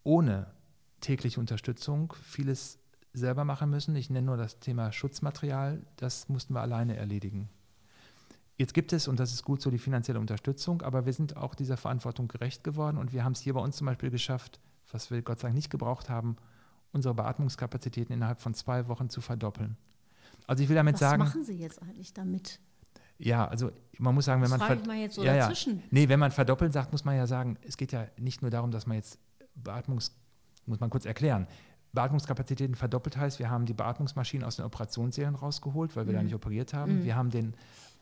[0.02, 0.46] ohne
[1.00, 2.78] tägliche Unterstützung vieles
[3.14, 3.96] selber machen müssen.
[3.96, 7.48] Ich nenne nur das Thema Schutzmaterial, das mussten wir alleine erledigen.
[8.56, 11.54] Jetzt gibt es, und das ist gut so, die finanzielle Unterstützung, aber wir sind auch
[11.54, 14.60] dieser Verantwortung gerecht geworden und wir haben es hier bei uns zum Beispiel geschafft,
[14.92, 16.36] was wir Gott sei Dank nicht gebraucht haben,
[16.92, 19.76] unsere Beatmungskapazitäten innerhalb von zwei Wochen zu verdoppeln.
[20.46, 21.22] Also ich will damit was sagen.
[21.22, 22.60] Was machen Sie jetzt eigentlich damit?
[23.18, 24.78] Ja, also man muss sagen, wenn das man.
[24.78, 25.78] Ich mal jetzt so ja, dazwischen.
[25.78, 25.84] Ja.
[25.90, 28.70] Nee, wenn man verdoppeln sagt, muss man ja sagen, es geht ja nicht nur darum,
[28.70, 29.18] dass man jetzt
[29.54, 30.12] Beatmungs,
[30.66, 31.46] muss man kurz erklären.
[31.94, 36.16] Beatmungskapazitäten verdoppelt heißt, wir haben die Beatmungsmaschinen aus den Operationssälen rausgeholt, weil wir Mhm.
[36.16, 37.00] da nicht operiert haben.
[37.00, 37.04] Mhm.
[37.04, 37.54] Wir haben den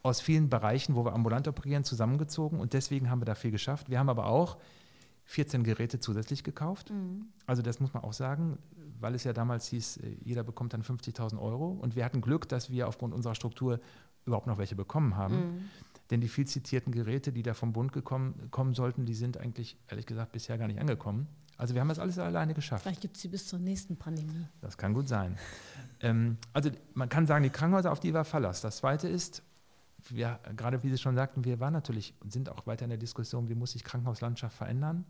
[0.03, 3.89] aus vielen Bereichen, wo wir ambulant operieren, zusammengezogen und deswegen haben wir da viel geschafft.
[3.89, 4.57] Wir haben aber auch
[5.27, 6.91] 14 Geräte zusätzlich gekauft.
[6.91, 7.27] Mhm.
[7.47, 8.59] Also das muss man auch sagen,
[8.99, 11.69] weil es ja damals hieß, äh, jeder bekommt dann 50.000 Euro.
[11.71, 13.79] Und wir hatten Glück, dass wir aufgrund unserer Struktur
[14.27, 15.35] überhaupt noch welche bekommen haben.
[15.37, 15.61] Mhm.
[16.11, 19.77] Denn die viel zitierten Geräte, die da vom Bund gekommen, kommen sollten, die sind eigentlich,
[19.89, 21.27] ehrlich gesagt, bisher gar nicht angekommen.
[21.63, 22.83] Also wir haben das alles alleine geschafft.
[22.83, 24.49] Vielleicht gibt es sie bis zur nächsten Pandemie.
[24.61, 25.39] Das kann gut sein.
[26.01, 28.63] ähm, also man kann sagen, die Krankenhäuser, auf die war Verlass.
[28.63, 29.45] Das Zweite ist,
[30.09, 32.99] wir, gerade wie Sie schon sagten, wir waren natürlich und sind auch weiter in der
[32.99, 35.05] Diskussion, wie muss sich Krankenhauslandschaft verändern.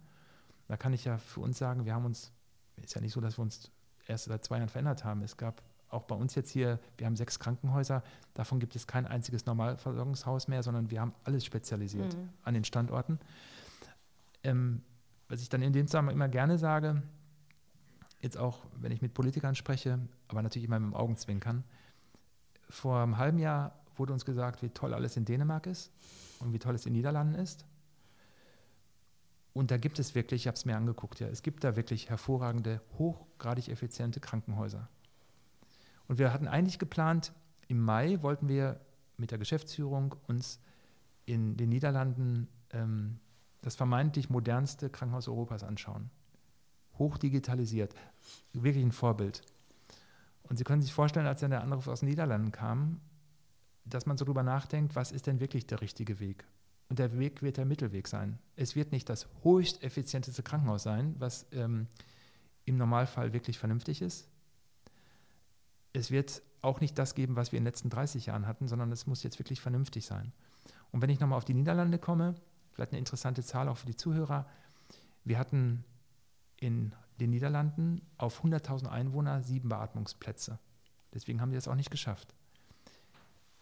[0.68, 2.32] Da kann ich ja für uns sagen, wir haben uns,
[2.76, 3.70] ist ja nicht so, dass wir uns
[4.06, 5.22] erst seit zwei Jahren verändert haben.
[5.22, 8.02] Es gab auch bei uns jetzt hier, wir haben sechs Krankenhäuser,
[8.34, 12.28] davon gibt es kein einziges Normalversorgungshaus mehr, sondern wir haben alles spezialisiert Mhm.
[12.42, 13.18] an den Standorten.
[14.44, 14.82] Ähm,
[15.32, 17.02] was ich dann in dem Zusammenhang immer gerne sage,
[18.20, 21.64] jetzt auch, wenn ich mit Politikern spreche, aber natürlich immer mit dem Augenzwinkern,
[22.68, 25.90] vor einem halben Jahr wurde uns gesagt, wie toll alles in Dänemark ist
[26.40, 27.64] und wie toll es in den Niederlanden ist.
[29.54, 32.10] Und da gibt es wirklich, ich habe es mir angeguckt, ja, es gibt da wirklich
[32.10, 34.90] hervorragende, hochgradig effiziente Krankenhäuser.
[36.08, 37.32] Und wir hatten eigentlich geplant,
[37.68, 38.82] im Mai wollten wir
[39.16, 40.60] mit der Geschäftsführung uns
[41.24, 43.18] in den Niederlanden ähm,
[43.62, 46.10] das vermeintlich modernste Krankenhaus Europas anschauen.
[46.98, 47.94] Hochdigitalisiert,
[48.52, 49.42] wirklich ein Vorbild.
[50.42, 53.00] Und Sie können sich vorstellen, als dann der Anruf aus den Niederlanden kam,
[53.84, 56.44] dass man so drüber nachdenkt, was ist denn wirklich der richtige Weg?
[56.88, 58.38] Und der Weg wird der Mittelweg sein.
[58.54, 61.86] Es wird nicht das höchst effizienteste Krankenhaus sein, was ähm,
[62.64, 64.28] im Normalfall wirklich vernünftig ist.
[65.94, 68.92] Es wird auch nicht das geben, was wir in den letzten 30 Jahren hatten, sondern
[68.92, 70.32] es muss jetzt wirklich vernünftig sein.
[70.90, 72.34] Und wenn ich nochmal auf die Niederlande komme,
[72.72, 74.46] vielleicht eine interessante Zahl auch für die Zuhörer.
[75.24, 75.84] Wir hatten
[76.56, 80.58] in den Niederlanden auf 100.000 Einwohner sieben Beatmungsplätze.
[81.14, 82.34] Deswegen haben die das auch nicht geschafft.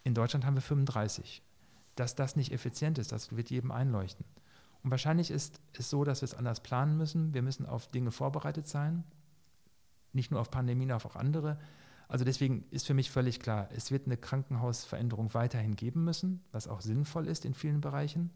[0.04, 1.42] In Deutschland haben wir 35.
[1.96, 4.24] Dass das nicht effizient ist, das wird jedem einleuchten.
[4.82, 7.34] Und wahrscheinlich ist es so, dass wir es anders planen müssen.
[7.34, 9.04] Wir müssen auf Dinge vorbereitet sein.
[10.12, 11.58] Nicht nur auf Pandemien, auch auf andere.
[12.08, 16.66] Also deswegen ist für mich völlig klar, es wird eine Krankenhausveränderung weiterhin geben müssen, was
[16.66, 18.30] auch sinnvoll ist in vielen Bereichen.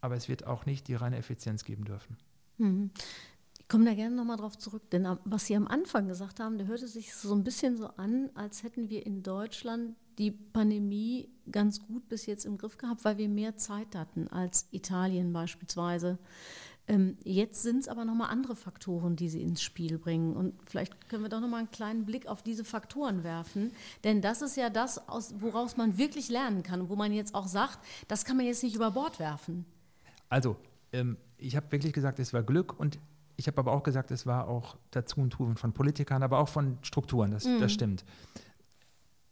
[0.00, 2.16] Aber es wird auch nicht die reine Effizienz geben dürfen.
[2.58, 2.90] Mhm.
[3.58, 6.64] Ich komme da gerne nochmal drauf zurück, denn was Sie am Anfang gesagt haben, da
[6.64, 11.86] hörte sich so ein bisschen so an, als hätten wir in Deutschland die Pandemie ganz
[11.86, 16.18] gut bis jetzt im Griff gehabt, weil wir mehr Zeit hatten als Italien beispielsweise.
[16.88, 20.34] Ähm, jetzt sind es aber nochmal andere Faktoren, die Sie ins Spiel bringen.
[20.34, 23.72] Und vielleicht können wir doch nochmal einen kleinen Blick auf diese Faktoren werfen.
[24.04, 27.46] Denn das ist ja das, aus, woraus man wirklich lernen kann, wo man jetzt auch
[27.46, 29.66] sagt, das kann man jetzt nicht über Bord werfen.
[30.28, 30.56] Also,
[30.92, 32.98] ähm, ich habe wirklich gesagt, es war Glück und
[33.36, 36.48] ich habe aber auch gesagt, es war auch dazu ein Tun von Politikern, aber auch
[36.48, 37.60] von Strukturen, das, Mhm.
[37.60, 38.04] das stimmt.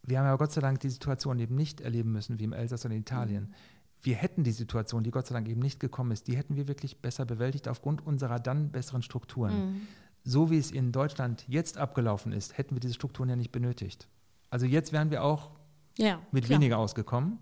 [0.03, 2.85] Wir haben ja Gott sei Dank die Situation eben nicht erleben müssen wie im Elsass
[2.85, 3.45] oder in Italien.
[3.45, 3.55] Mhm.
[4.03, 6.69] Wir hätten die Situation, die Gott sei Dank eben nicht gekommen ist, die hätten wir
[6.69, 9.71] wirklich besser bewältigt aufgrund unserer dann besseren Strukturen.
[9.73, 9.81] Mhm.
[10.23, 14.07] So wie es in Deutschland jetzt abgelaufen ist, hätten wir diese Strukturen ja nicht benötigt.
[14.51, 15.51] Also jetzt wären wir auch
[15.99, 16.61] Ja, mit klar.
[16.61, 17.39] weniger ausgekommen.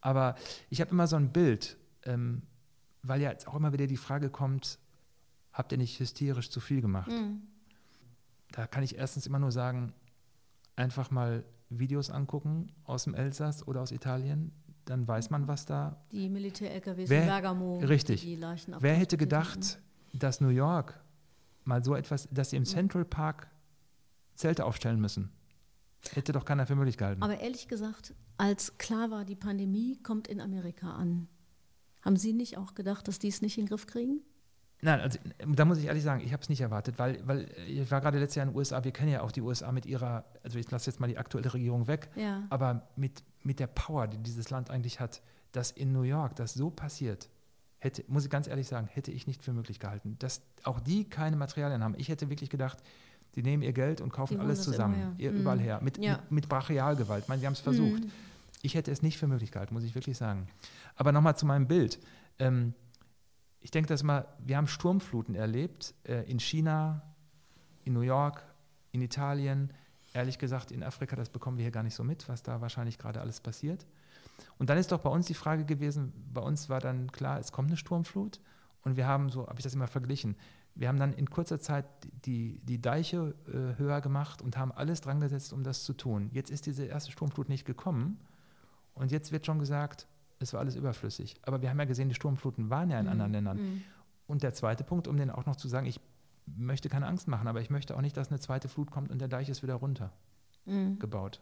[0.00, 0.34] Aber
[0.70, 2.42] ich habe immer so ein Bild, ähm,
[3.02, 4.78] weil ja jetzt auch immer wieder die Frage kommt,
[5.52, 7.10] habt ihr nicht hysterisch zu viel gemacht?
[7.10, 7.42] Mhm.
[8.52, 9.92] Da kann ich erstens immer nur sagen,
[10.76, 14.52] einfach mal Videos angucken aus dem Elsass oder aus Italien,
[14.84, 16.04] dann weiß man, was da.
[16.10, 17.78] Die Militär-LKWs in Bergamo.
[17.78, 18.22] richtig.
[18.22, 19.80] Die Leichen Wer hätte gedacht,
[20.12, 21.00] dass New York
[21.64, 23.48] mal so etwas, dass sie im Central Park
[24.34, 25.30] Zelte aufstellen müssen?
[26.10, 27.22] Hätte doch keiner für möglich gehalten.
[27.22, 31.28] Aber ehrlich gesagt, als klar war, die Pandemie kommt in Amerika an,
[32.02, 34.20] haben Sie nicht auch gedacht, dass die es nicht in den Griff kriegen?
[34.84, 37.88] Nein, also da muss ich ehrlich sagen, ich habe es nicht erwartet, weil, weil ich
[37.92, 40.24] war gerade letztes Jahr in den USA, wir kennen ja auch die USA mit ihrer,
[40.42, 42.42] also ich lasse jetzt mal die aktuelle Regierung weg, Ja.
[42.50, 45.22] aber mit, mit der Power, die dieses Land eigentlich hat,
[45.52, 47.28] dass in New York das so passiert,
[47.78, 51.04] hätte, muss ich ganz ehrlich sagen, hätte ich nicht für möglich gehalten, dass auch die
[51.04, 51.94] keine Materialien haben.
[51.96, 52.78] Ich hätte wirklich gedacht,
[53.36, 55.14] die nehmen ihr Geld und kaufen alles zusammen, immer her.
[55.18, 55.40] ihr- Mhm.
[55.40, 56.16] überall her, mit, Ja.
[56.16, 57.22] mit, mit Brachialgewalt.
[57.22, 58.02] Ich meine, sie haben es versucht.
[58.04, 58.10] Mhm.
[58.62, 60.46] Ich hätte es nicht für möglich gehalten, muss ich wirklich sagen.
[60.94, 61.98] Aber nochmal zu meinem Bild.
[62.38, 62.74] Ähm,
[63.60, 67.02] ich denke, dass mal, wir haben Sturmfluten erlebt äh, in China,
[67.84, 68.44] in New York,
[68.92, 69.72] in Italien.
[70.14, 72.98] Ehrlich gesagt, in Afrika, das bekommen wir hier gar nicht so mit, was da wahrscheinlich
[72.98, 73.84] gerade alles passiert.
[74.58, 77.50] Und dann ist doch bei uns die Frage gewesen, bei uns war dann klar, es
[77.50, 78.40] kommt eine Sturmflut
[78.82, 80.36] und wir haben, so habe ich das immer verglichen,
[80.74, 81.84] wir haben dann in kurzer Zeit
[82.24, 86.30] die, die Deiche äh, höher gemacht und haben alles dran gesetzt, um das zu tun.
[86.32, 88.18] Jetzt ist diese erste Sturmflut nicht gekommen
[88.94, 90.06] und jetzt wird schon gesagt,
[90.38, 91.36] es war alles überflüssig.
[91.42, 93.12] Aber wir haben ja gesehen, die Sturmfluten waren ja in mhm.
[93.12, 93.56] anderen Ländern.
[93.58, 93.82] Mhm.
[94.26, 96.00] Und der zweite Punkt, um den auch noch zu sagen, ich
[96.46, 99.20] möchte keine Angst machen, aber ich möchte auch nicht, dass eine zweite Flut kommt und
[99.20, 100.12] der Deich ist wieder runter
[100.64, 100.98] mhm.
[100.98, 101.40] gebaut.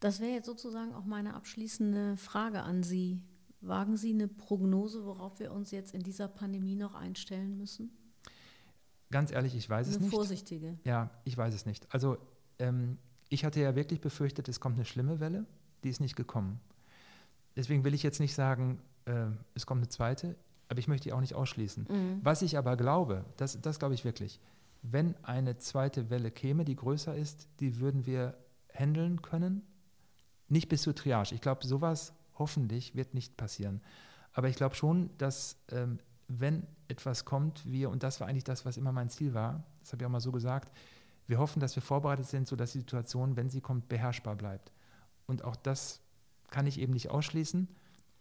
[0.00, 3.22] Das wäre jetzt sozusagen auch meine abschließende Frage an Sie.
[3.60, 7.90] Wagen Sie eine Prognose, worauf wir uns jetzt in dieser Pandemie noch einstellen müssen?
[9.10, 10.12] Ganz ehrlich, ich weiß eine es nicht.
[10.12, 10.78] Eine vorsichtige.
[10.84, 11.92] Ja, ich weiß es nicht.
[11.92, 12.16] Also
[12.58, 12.96] ähm,
[13.28, 15.44] ich hatte ja wirklich befürchtet, es kommt eine schlimme Welle.
[15.84, 16.60] Die ist nicht gekommen.
[17.56, 20.36] Deswegen will ich jetzt nicht sagen, äh, es kommt eine zweite
[20.70, 21.86] aber ich möchte die auch nicht ausschließen.
[21.90, 22.20] Mhm.
[22.22, 24.40] Was ich aber glaube, das, das glaube ich wirklich,
[24.82, 28.38] wenn eine zweite Welle käme, die größer ist, die würden wir
[28.72, 29.62] handeln können.
[30.48, 31.34] Nicht bis zur Triage.
[31.34, 33.82] Ich glaube, sowas hoffentlich wird nicht passieren.
[34.32, 38.64] Aber ich glaube schon, dass ähm, wenn etwas kommt, wir, und das war eigentlich das,
[38.64, 40.72] was immer mein Ziel war, das habe ich auch mal so gesagt,
[41.26, 44.70] wir hoffen, dass wir vorbereitet sind, sodass die Situation, wenn sie kommt, beherrschbar bleibt.
[45.30, 46.00] Und auch das
[46.50, 47.68] kann ich eben nicht ausschließen.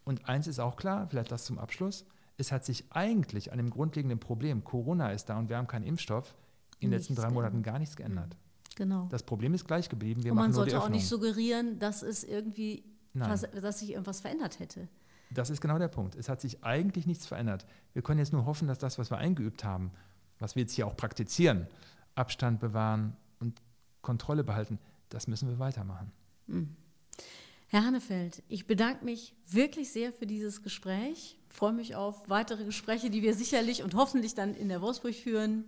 [0.04, 2.06] Und eins ist auch klar, vielleicht das zum Abschluss,
[2.38, 5.86] es hat sich eigentlich an dem grundlegenden Problem, Corona ist da und wir haben keinen
[5.86, 6.36] Impfstoff,
[6.78, 8.38] in den letzten drei Monaten gar nichts geändert.
[8.76, 9.08] Genau.
[9.10, 10.24] Das Problem ist gleich geblieben.
[10.24, 12.84] Wir und man sollte auch nicht suggerieren, dass es irgendwie,
[13.16, 14.88] was, dass sich irgendwas verändert hätte.
[15.32, 16.16] Das ist genau der Punkt.
[16.16, 17.66] Es hat sich eigentlich nichts verändert.
[17.94, 19.92] Wir können jetzt nur hoffen, dass das, was wir eingeübt haben,
[20.38, 21.66] was wir jetzt hier auch praktizieren,
[22.14, 23.64] Abstand bewahren und
[24.04, 24.78] Kontrolle behalten,
[25.10, 26.12] das müssen wir weitermachen.
[26.46, 26.76] Mhm.
[27.72, 31.38] Herr Hannefeld, ich bedanke mich wirklich sehr für dieses Gespräch.
[31.50, 35.66] Freue mich auf weitere Gespräche, die wir sicherlich und hoffentlich dann in der Wolfsburg führen.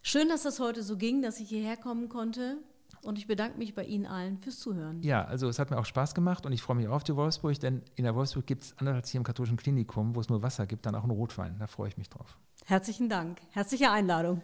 [0.00, 2.56] Schön, dass das heute so ging, dass ich hierher kommen konnte.
[3.02, 5.02] Und ich bedanke mich bei Ihnen allen fürs Zuhören.
[5.02, 7.14] Ja, also es hat mir auch Spaß gemacht und ich freue mich auch auf die
[7.14, 10.30] Wolfsburg, denn in der Wolfsburg gibt es, anders als hier im katholischen Klinikum, wo es
[10.30, 11.56] nur Wasser gibt, dann auch einen Rotwein.
[11.58, 12.38] Da freue ich mich drauf.
[12.64, 13.42] Herzlichen Dank.
[13.50, 14.40] Herzliche Einladung.